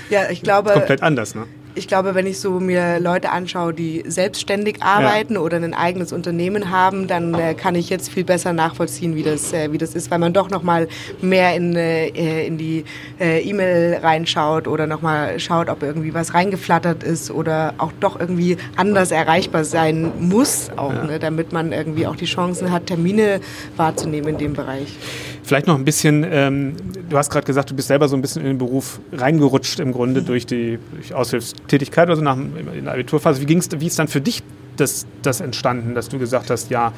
[0.10, 0.72] Ja, ja ich glaube.
[0.72, 1.46] Komplett anders, ne?
[1.76, 5.40] Ich glaube, wenn ich so mir Leute anschaue, die selbstständig arbeiten ja.
[5.40, 9.54] oder ein eigenes Unternehmen haben, dann äh, kann ich jetzt viel besser nachvollziehen, wie das,
[9.54, 10.88] äh, wie das ist, weil man doch noch mal
[11.22, 12.84] mehr in, äh, in die
[13.20, 18.20] äh, E-Mail reinschaut oder noch mal schaut, ob irgendwie was reingeflattert ist oder auch doch
[18.20, 21.04] irgendwie anders erreichbar sein muss, auch, ja.
[21.04, 23.40] ne, damit man irgendwie auch die Chancen hat, Termine
[23.78, 24.98] wahrzunehmen in dem Bereich.
[25.44, 26.76] Vielleicht noch ein bisschen, ähm,
[27.10, 29.92] du hast gerade gesagt, du bist selber so ein bisschen in den Beruf reingerutscht im
[29.92, 33.42] Grunde durch die durch Aushilfstätigkeit, also nach in der Abiturphase.
[33.42, 34.44] Wie, ging's, wie ist dann für dich
[34.78, 36.94] das, das entstanden, dass du gesagt hast, ja,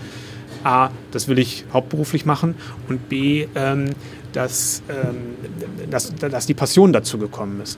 [0.63, 2.55] A, das will ich hauptberuflich machen
[2.89, 3.89] und B, ähm,
[4.33, 7.77] dass, ähm, dass, dass die Passion dazu gekommen ist?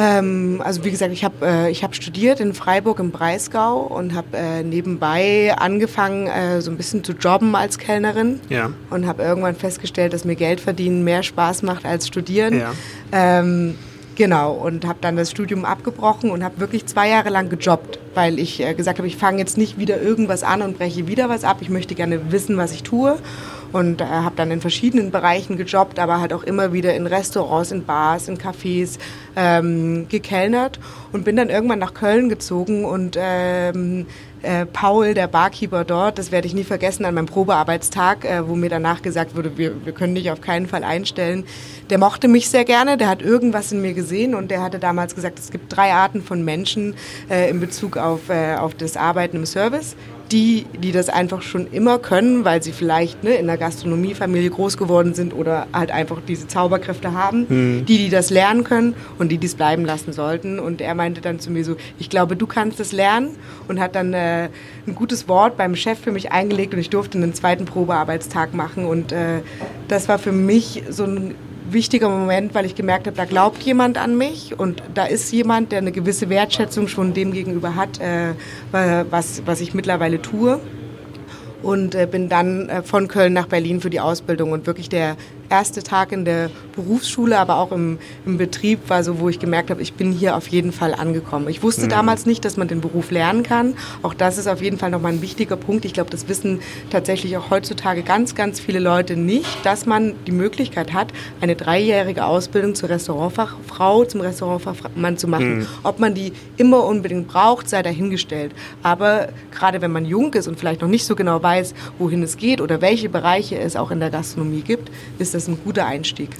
[0.00, 4.28] Ähm, also wie gesagt, ich habe äh, hab studiert in Freiburg im Breisgau und habe
[4.36, 8.38] äh, nebenbei angefangen, äh, so ein bisschen zu jobben als Kellnerin.
[8.48, 8.70] Ja.
[8.90, 12.60] Und habe irgendwann festgestellt, dass mir Geld verdienen mehr Spaß macht als studieren.
[12.60, 12.72] Ja.
[13.12, 13.74] Ähm,
[14.18, 18.40] Genau, und habe dann das Studium abgebrochen und habe wirklich zwei Jahre lang gejobbt, weil
[18.40, 21.44] ich äh, gesagt habe, ich fange jetzt nicht wieder irgendwas an und breche wieder was
[21.44, 21.58] ab.
[21.60, 23.16] Ich möchte gerne wissen, was ich tue
[23.72, 27.70] und äh, habe dann in verschiedenen Bereichen gejobbt, aber halt auch immer wieder in Restaurants,
[27.70, 28.98] in Bars, in Cafés
[29.36, 30.78] ähm, gekellnert
[31.12, 34.06] und bin dann irgendwann nach Köln gezogen und ähm,
[34.42, 38.54] äh, Paul, der Barkeeper dort, das werde ich nie vergessen an meinem Probearbeitstag, äh, wo
[38.54, 41.44] mir danach gesagt wurde, wir, wir können dich auf keinen Fall einstellen.
[41.90, 45.14] Der mochte mich sehr gerne, der hat irgendwas in mir gesehen und der hatte damals
[45.14, 46.94] gesagt, es gibt drei Arten von Menschen
[47.28, 49.96] äh, in Bezug auf, äh, auf das Arbeiten im Service
[50.32, 54.76] die, die das einfach schon immer können, weil sie vielleicht ne, in der Gastronomiefamilie groß
[54.76, 57.86] geworden sind oder halt einfach diese Zauberkräfte haben, mhm.
[57.86, 60.58] die, die das lernen können und die dies bleiben lassen sollten.
[60.58, 63.36] Und er meinte dann zu mir so, ich glaube, du kannst es lernen
[63.68, 64.48] und hat dann äh,
[64.86, 68.84] ein gutes Wort beim Chef für mich eingelegt und ich durfte einen zweiten Probearbeitstag machen
[68.84, 69.40] und äh,
[69.88, 71.34] das war für mich so ein
[71.72, 75.72] wichtiger Moment, weil ich gemerkt habe, da glaubt jemand an mich und da ist jemand,
[75.72, 78.34] der eine gewisse Wertschätzung schon dem gegenüber hat, äh,
[78.72, 80.60] was, was ich mittlerweile tue.
[81.62, 85.16] Und äh, bin dann äh, von Köln nach Berlin für die Ausbildung und wirklich der
[85.48, 89.70] erste Tag in der Berufsschule, aber auch im, im Betrieb war so, wo ich gemerkt
[89.70, 91.48] habe, ich bin hier auf jeden Fall angekommen.
[91.48, 91.90] Ich wusste mhm.
[91.90, 93.74] damals nicht, dass man den Beruf lernen kann.
[94.02, 95.84] Auch das ist auf jeden Fall nochmal ein wichtiger Punkt.
[95.84, 100.32] Ich glaube, das wissen tatsächlich auch heutzutage ganz, ganz viele Leute nicht, dass man die
[100.32, 105.60] Möglichkeit hat, eine dreijährige Ausbildung zur Restaurantfachfrau, zum Restaurantfachmann zu machen.
[105.60, 105.66] Mhm.
[105.82, 108.52] Ob man die immer unbedingt braucht, sei dahingestellt.
[108.82, 112.36] Aber gerade wenn man jung ist und vielleicht noch nicht so genau weiß, wohin es
[112.36, 116.30] geht oder welche Bereiche es auch in der Gastronomie gibt, ist das ein guter Einstieg.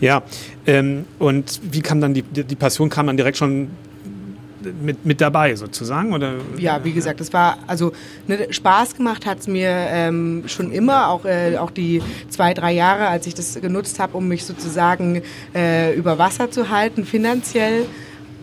[0.00, 0.22] Ja,
[0.66, 3.68] ähm, und wie kam dann die, die Passion, kam dann direkt schon
[4.80, 6.12] mit, mit dabei sozusagen?
[6.12, 6.34] Oder?
[6.58, 7.92] Ja, wie gesagt, es war, also
[8.26, 12.72] ne, Spaß gemacht hat es mir ähm, schon immer, auch, äh, auch die zwei, drei
[12.72, 15.22] Jahre, als ich das genutzt habe, um mich sozusagen
[15.54, 17.86] äh, über Wasser zu halten, finanziell.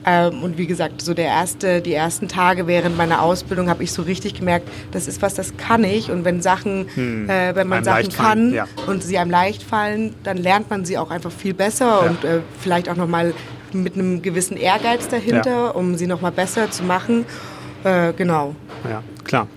[0.05, 3.91] Ähm, und wie gesagt, so der erste, die ersten Tage während meiner Ausbildung habe ich
[3.91, 6.09] so richtig gemerkt, das ist was, das kann ich.
[6.09, 8.67] Und wenn Sachen, hm, äh, wenn man Sachen kann ja.
[8.87, 12.09] und sie einem leicht fallen, dann lernt man sie auch einfach viel besser ja.
[12.09, 13.33] und äh, vielleicht auch nochmal
[13.73, 15.69] mit einem gewissen Ehrgeiz dahinter, ja.
[15.69, 17.25] um sie nochmal besser zu machen.
[17.83, 18.55] Äh, genau.
[18.89, 19.47] Ja, klar.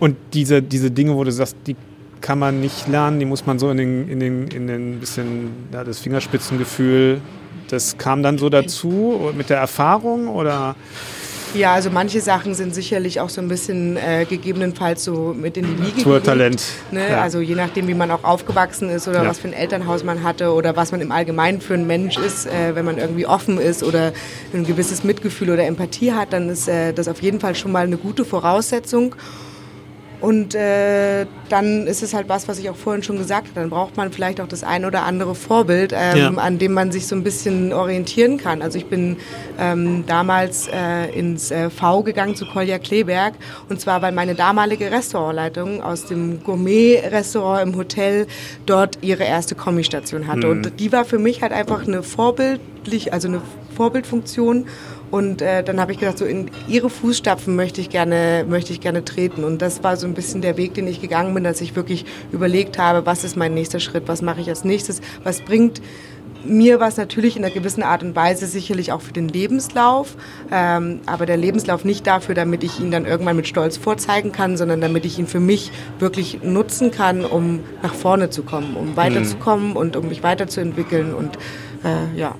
[0.00, 1.76] Und diese, diese Dinge, wo du sagst, die
[2.20, 5.50] kann man nicht lernen, die muss man so in den, in den, in den bisschen,
[5.72, 7.20] ja, das Fingerspitzengefühl
[7.68, 10.76] das kam dann so dazu mit der Erfahrung oder?
[11.54, 15.64] Ja, also manche Sachen sind sicherlich auch so ein bisschen äh, gegebenenfalls so mit in
[15.64, 16.62] die Wiege Naturtalent.
[16.90, 17.08] Ne?
[17.10, 17.22] Ja.
[17.22, 19.28] Also je nachdem, wie man auch aufgewachsen ist oder ja.
[19.28, 22.46] was für ein Elternhaus man hatte oder was man im Allgemeinen für ein Mensch ist,
[22.46, 24.12] äh, wenn man irgendwie offen ist oder
[24.52, 27.84] ein gewisses Mitgefühl oder Empathie hat, dann ist äh, das auf jeden Fall schon mal
[27.84, 29.14] eine gute Voraussetzung.
[30.20, 33.60] Und äh, dann ist es halt was, was ich auch vorhin schon gesagt habe.
[33.60, 36.30] Dann braucht man vielleicht auch das ein oder andere Vorbild, ähm, ja.
[36.30, 38.60] an dem man sich so ein bisschen orientieren kann.
[38.60, 39.16] Also ich bin
[39.58, 43.34] ähm, damals äh, ins äh, V gegangen zu Kolja Kleberg.
[43.68, 48.26] Und zwar, weil meine damalige Restaurantleitung aus dem Gourmet-Restaurant im Hotel
[48.66, 50.46] dort ihre erste Kommistation hatte.
[50.46, 50.52] Mhm.
[50.52, 53.40] Und die war für mich halt einfach eine vorbildlich, also eine
[53.76, 54.66] Vorbildfunktion
[55.10, 58.80] und äh, dann habe ich gedacht, so in ihre Fußstapfen möchte ich gerne, möchte ich
[58.80, 59.44] gerne treten.
[59.44, 62.04] Und das war so ein bisschen der Weg, den ich gegangen bin, dass ich wirklich
[62.32, 65.80] überlegt habe, was ist mein nächster Schritt, was mache ich als nächstes, was bringt
[66.44, 70.16] mir was natürlich in einer gewissen Art und Weise sicherlich auch für den Lebenslauf,
[70.52, 74.56] ähm, aber der Lebenslauf nicht dafür, damit ich ihn dann irgendwann mit Stolz vorzeigen kann,
[74.56, 78.96] sondern damit ich ihn für mich wirklich nutzen kann, um nach vorne zu kommen, um
[78.96, 79.76] weiterzukommen mhm.
[79.76, 81.36] und um mich weiterzuentwickeln und
[81.84, 82.34] äh, ja.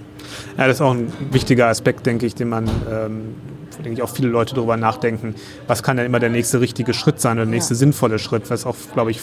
[0.57, 3.35] Ja, das ist auch ein wichtiger Aspekt, denke ich, den man, ähm,
[3.77, 5.35] denke ich, auch viele Leute darüber nachdenken.
[5.67, 7.79] Was kann denn immer der nächste richtige Schritt sein oder der nächste ja.
[7.79, 9.21] sinnvolle Schritt, was auch, glaube ich,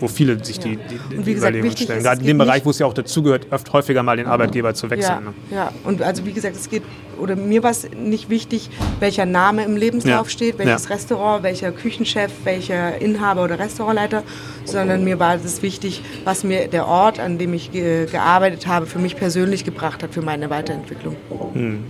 [0.00, 2.02] wo viele sich die, die, die gesagt, Überlegungen stellen.
[2.02, 4.90] Gerade in dem Bereich, wo es ja auch dazugehört, oft häufiger mal den Arbeitgeber zu
[4.90, 5.10] wechseln.
[5.10, 5.34] Ja, ne?
[5.50, 6.82] ja, und also wie gesagt, es geht,
[7.18, 10.30] oder mir war es nicht wichtig, welcher Name im Lebenslauf ja.
[10.30, 10.94] steht, welches ja.
[10.94, 14.22] Restaurant, welcher Küchenchef, welcher Inhaber oder Restaurantleiter,
[14.64, 18.86] sondern mir war es wichtig, was mir der Ort, an dem ich ge gearbeitet habe,
[18.86, 21.16] für mich persönlich gebracht hat, für meine Weiterentwicklung.
[21.52, 21.84] Hm.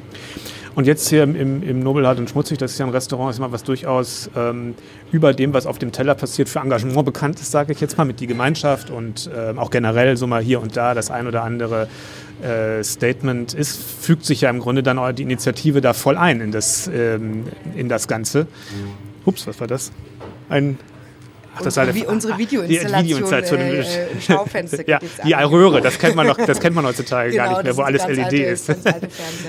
[0.80, 3.52] Und jetzt hier im, im Nobelhart und Schmutzig, das ist ja ein Restaurant, ist mal
[3.52, 4.74] was durchaus ähm,
[5.12, 8.06] über dem, was auf dem Teller passiert, für Engagement bekannt ist, sage ich jetzt mal,
[8.06, 11.42] mit die Gemeinschaft und ähm, auch generell so mal hier und da das ein oder
[11.42, 11.86] andere
[12.42, 16.40] äh, Statement ist, fügt sich ja im Grunde dann auch die Initiative da voll ein
[16.40, 17.44] in das, ähm,
[17.76, 18.46] in das Ganze.
[19.26, 19.92] Ups, was war das?
[20.48, 20.78] Ein
[21.56, 24.88] Ach, das unsere, wie unsere Videoinstallation, die Videoinstallation äh, im Schaufenster.
[24.88, 27.76] ja, die Röhre, das kennt man noch, das kennt man heutzutage genau, gar nicht mehr,
[27.76, 28.68] wo alles LED ist.
[28.68, 28.74] ja,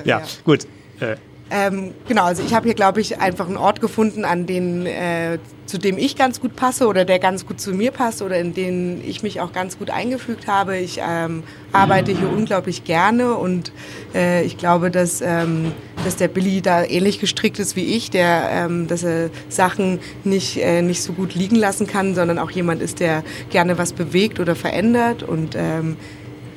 [0.04, 0.68] ja, gut.
[1.02, 1.16] Äh.
[1.54, 5.38] Ähm, genau, also ich habe hier, glaube ich, einfach einen Ort gefunden, an den, äh,
[5.66, 8.54] zu dem ich ganz gut passe oder der ganz gut zu mir passt oder in
[8.54, 10.78] den ich mich auch ganz gut eingefügt habe.
[10.78, 11.44] Ich ähm,
[11.74, 13.74] arbeite hier unglaublich gerne und
[14.16, 15.74] äh, ich glaube, dass, ähm,
[16.06, 20.56] dass der Billy da ähnlich gestrickt ist wie ich, der, ähm, dass er Sachen nicht,
[20.56, 24.40] äh, nicht so gut liegen lassen kann, sondern auch jemand ist, der gerne was bewegt
[24.40, 25.98] oder verändert und ähm,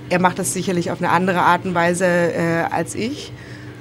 [0.09, 3.33] er macht das sicherlich auf eine andere Art und Weise äh, als ich.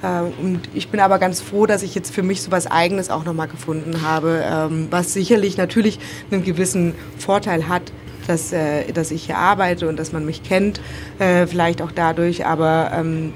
[0.03, 3.09] Ähm, und ich bin aber ganz froh, dass ich jetzt für mich so was Eigenes
[3.09, 5.99] auch nochmal gefunden habe, ähm, was sicherlich natürlich
[6.31, 7.91] einen gewissen Vorteil hat,
[8.27, 10.81] dass, äh, dass ich hier arbeite und dass man mich kennt,
[11.19, 12.45] äh, vielleicht auch dadurch.
[12.45, 13.33] Aber ähm,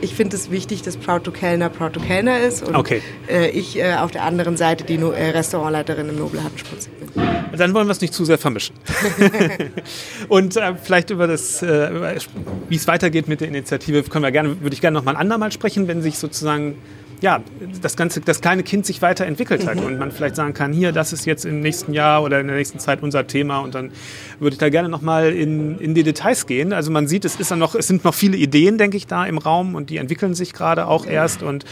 [0.00, 3.02] ich finde es wichtig, dass Proud to Kellner Proud to Kellner ist und okay.
[3.28, 7.23] Äh, ich auf der anderen Seite die Restaurantleiterin im Nobelhattensputz bin.
[7.56, 8.76] Dann wollen wir es nicht zu sehr vermischen.
[10.28, 12.18] und äh, vielleicht über das, äh,
[12.68, 15.20] wie es weitergeht mit der Initiative, können wir gerne, würde ich gerne noch mal ein
[15.20, 16.76] andermal sprechen, wenn sich sozusagen
[17.24, 17.42] ja,
[17.80, 19.86] das ganze, das kleine Kind sich weiterentwickelt hat mhm.
[19.86, 22.56] und man vielleicht sagen kann, hier, das ist jetzt im nächsten Jahr oder in der
[22.56, 23.92] nächsten Zeit unser Thema und dann
[24.40, 26.74] würde ich da gerne nochmal in, in die Details gehen.
[26.74, 29.24] Also man sieht, es ist dann noch, es sind noch viele Ideen, denke ich, da
[29.24, 31.64] im Raum und die entwickeln sich gerade auch erst und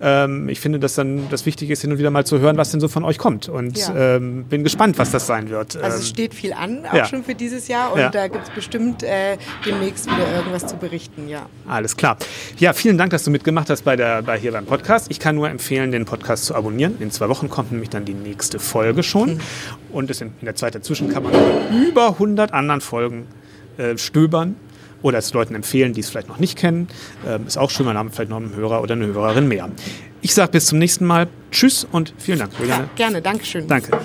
[0.00, 2.70] Ähm, ich finde, dass dann das Wichtige ist, hin und wieder mal zu hören, was
[2.70, 3.48] denn so von euch kommt.
[3.48, 4.16] Und Ja.
[4.16, 5.76] ähm, bin gespannt, was das sein wird.
[5.76, 7.04] Also Ähm, es steht viel an, auch ja.
[7.04, 7.92] schon für dieses Jahr.
[7.92, 8.10] Und Ja.
[8.10, 9.36] da gibt es bestimmt äh,
[9.66, 11.46] demnächst wieder irgendwas zu berichten, ja.
[11.66, 12.16] Alles klar.
[12.58, 15.06] Ja, vielen Dank, dass du mitgemacht hast bei der, bei hier beim Podcast.
[15.10, 16.94] Ich kann nur empfehlen, den Podcast zu abonnieren.
[17.00, 19.40] In zwei Wochen kommt nämlich dann die nächste Folge schon.
[19.90, 21.32] Und es in, in der Zeit dazwischen kann man
[21.88, 23.26] über 100 anderen Folgen
[23.78, 24.54] äh, stöbern
[25.02, 26.88] oder es Leuten empfehlen, die es vielleicht noch nicht kennen.
[27.26, 29.68] Ähm, ist auch schön, man haben vielleicht noch einen Hörer oder eine Hörerin mehr.
[30.20, 31.28] Ich sage bis zum nächsten Mal.
[31.50, 32.88] Tschüss und vielen Dank, Juliane.
[32.96, 33.66] Gerne, Dankeschön.
[33.68, 33.98] Danke.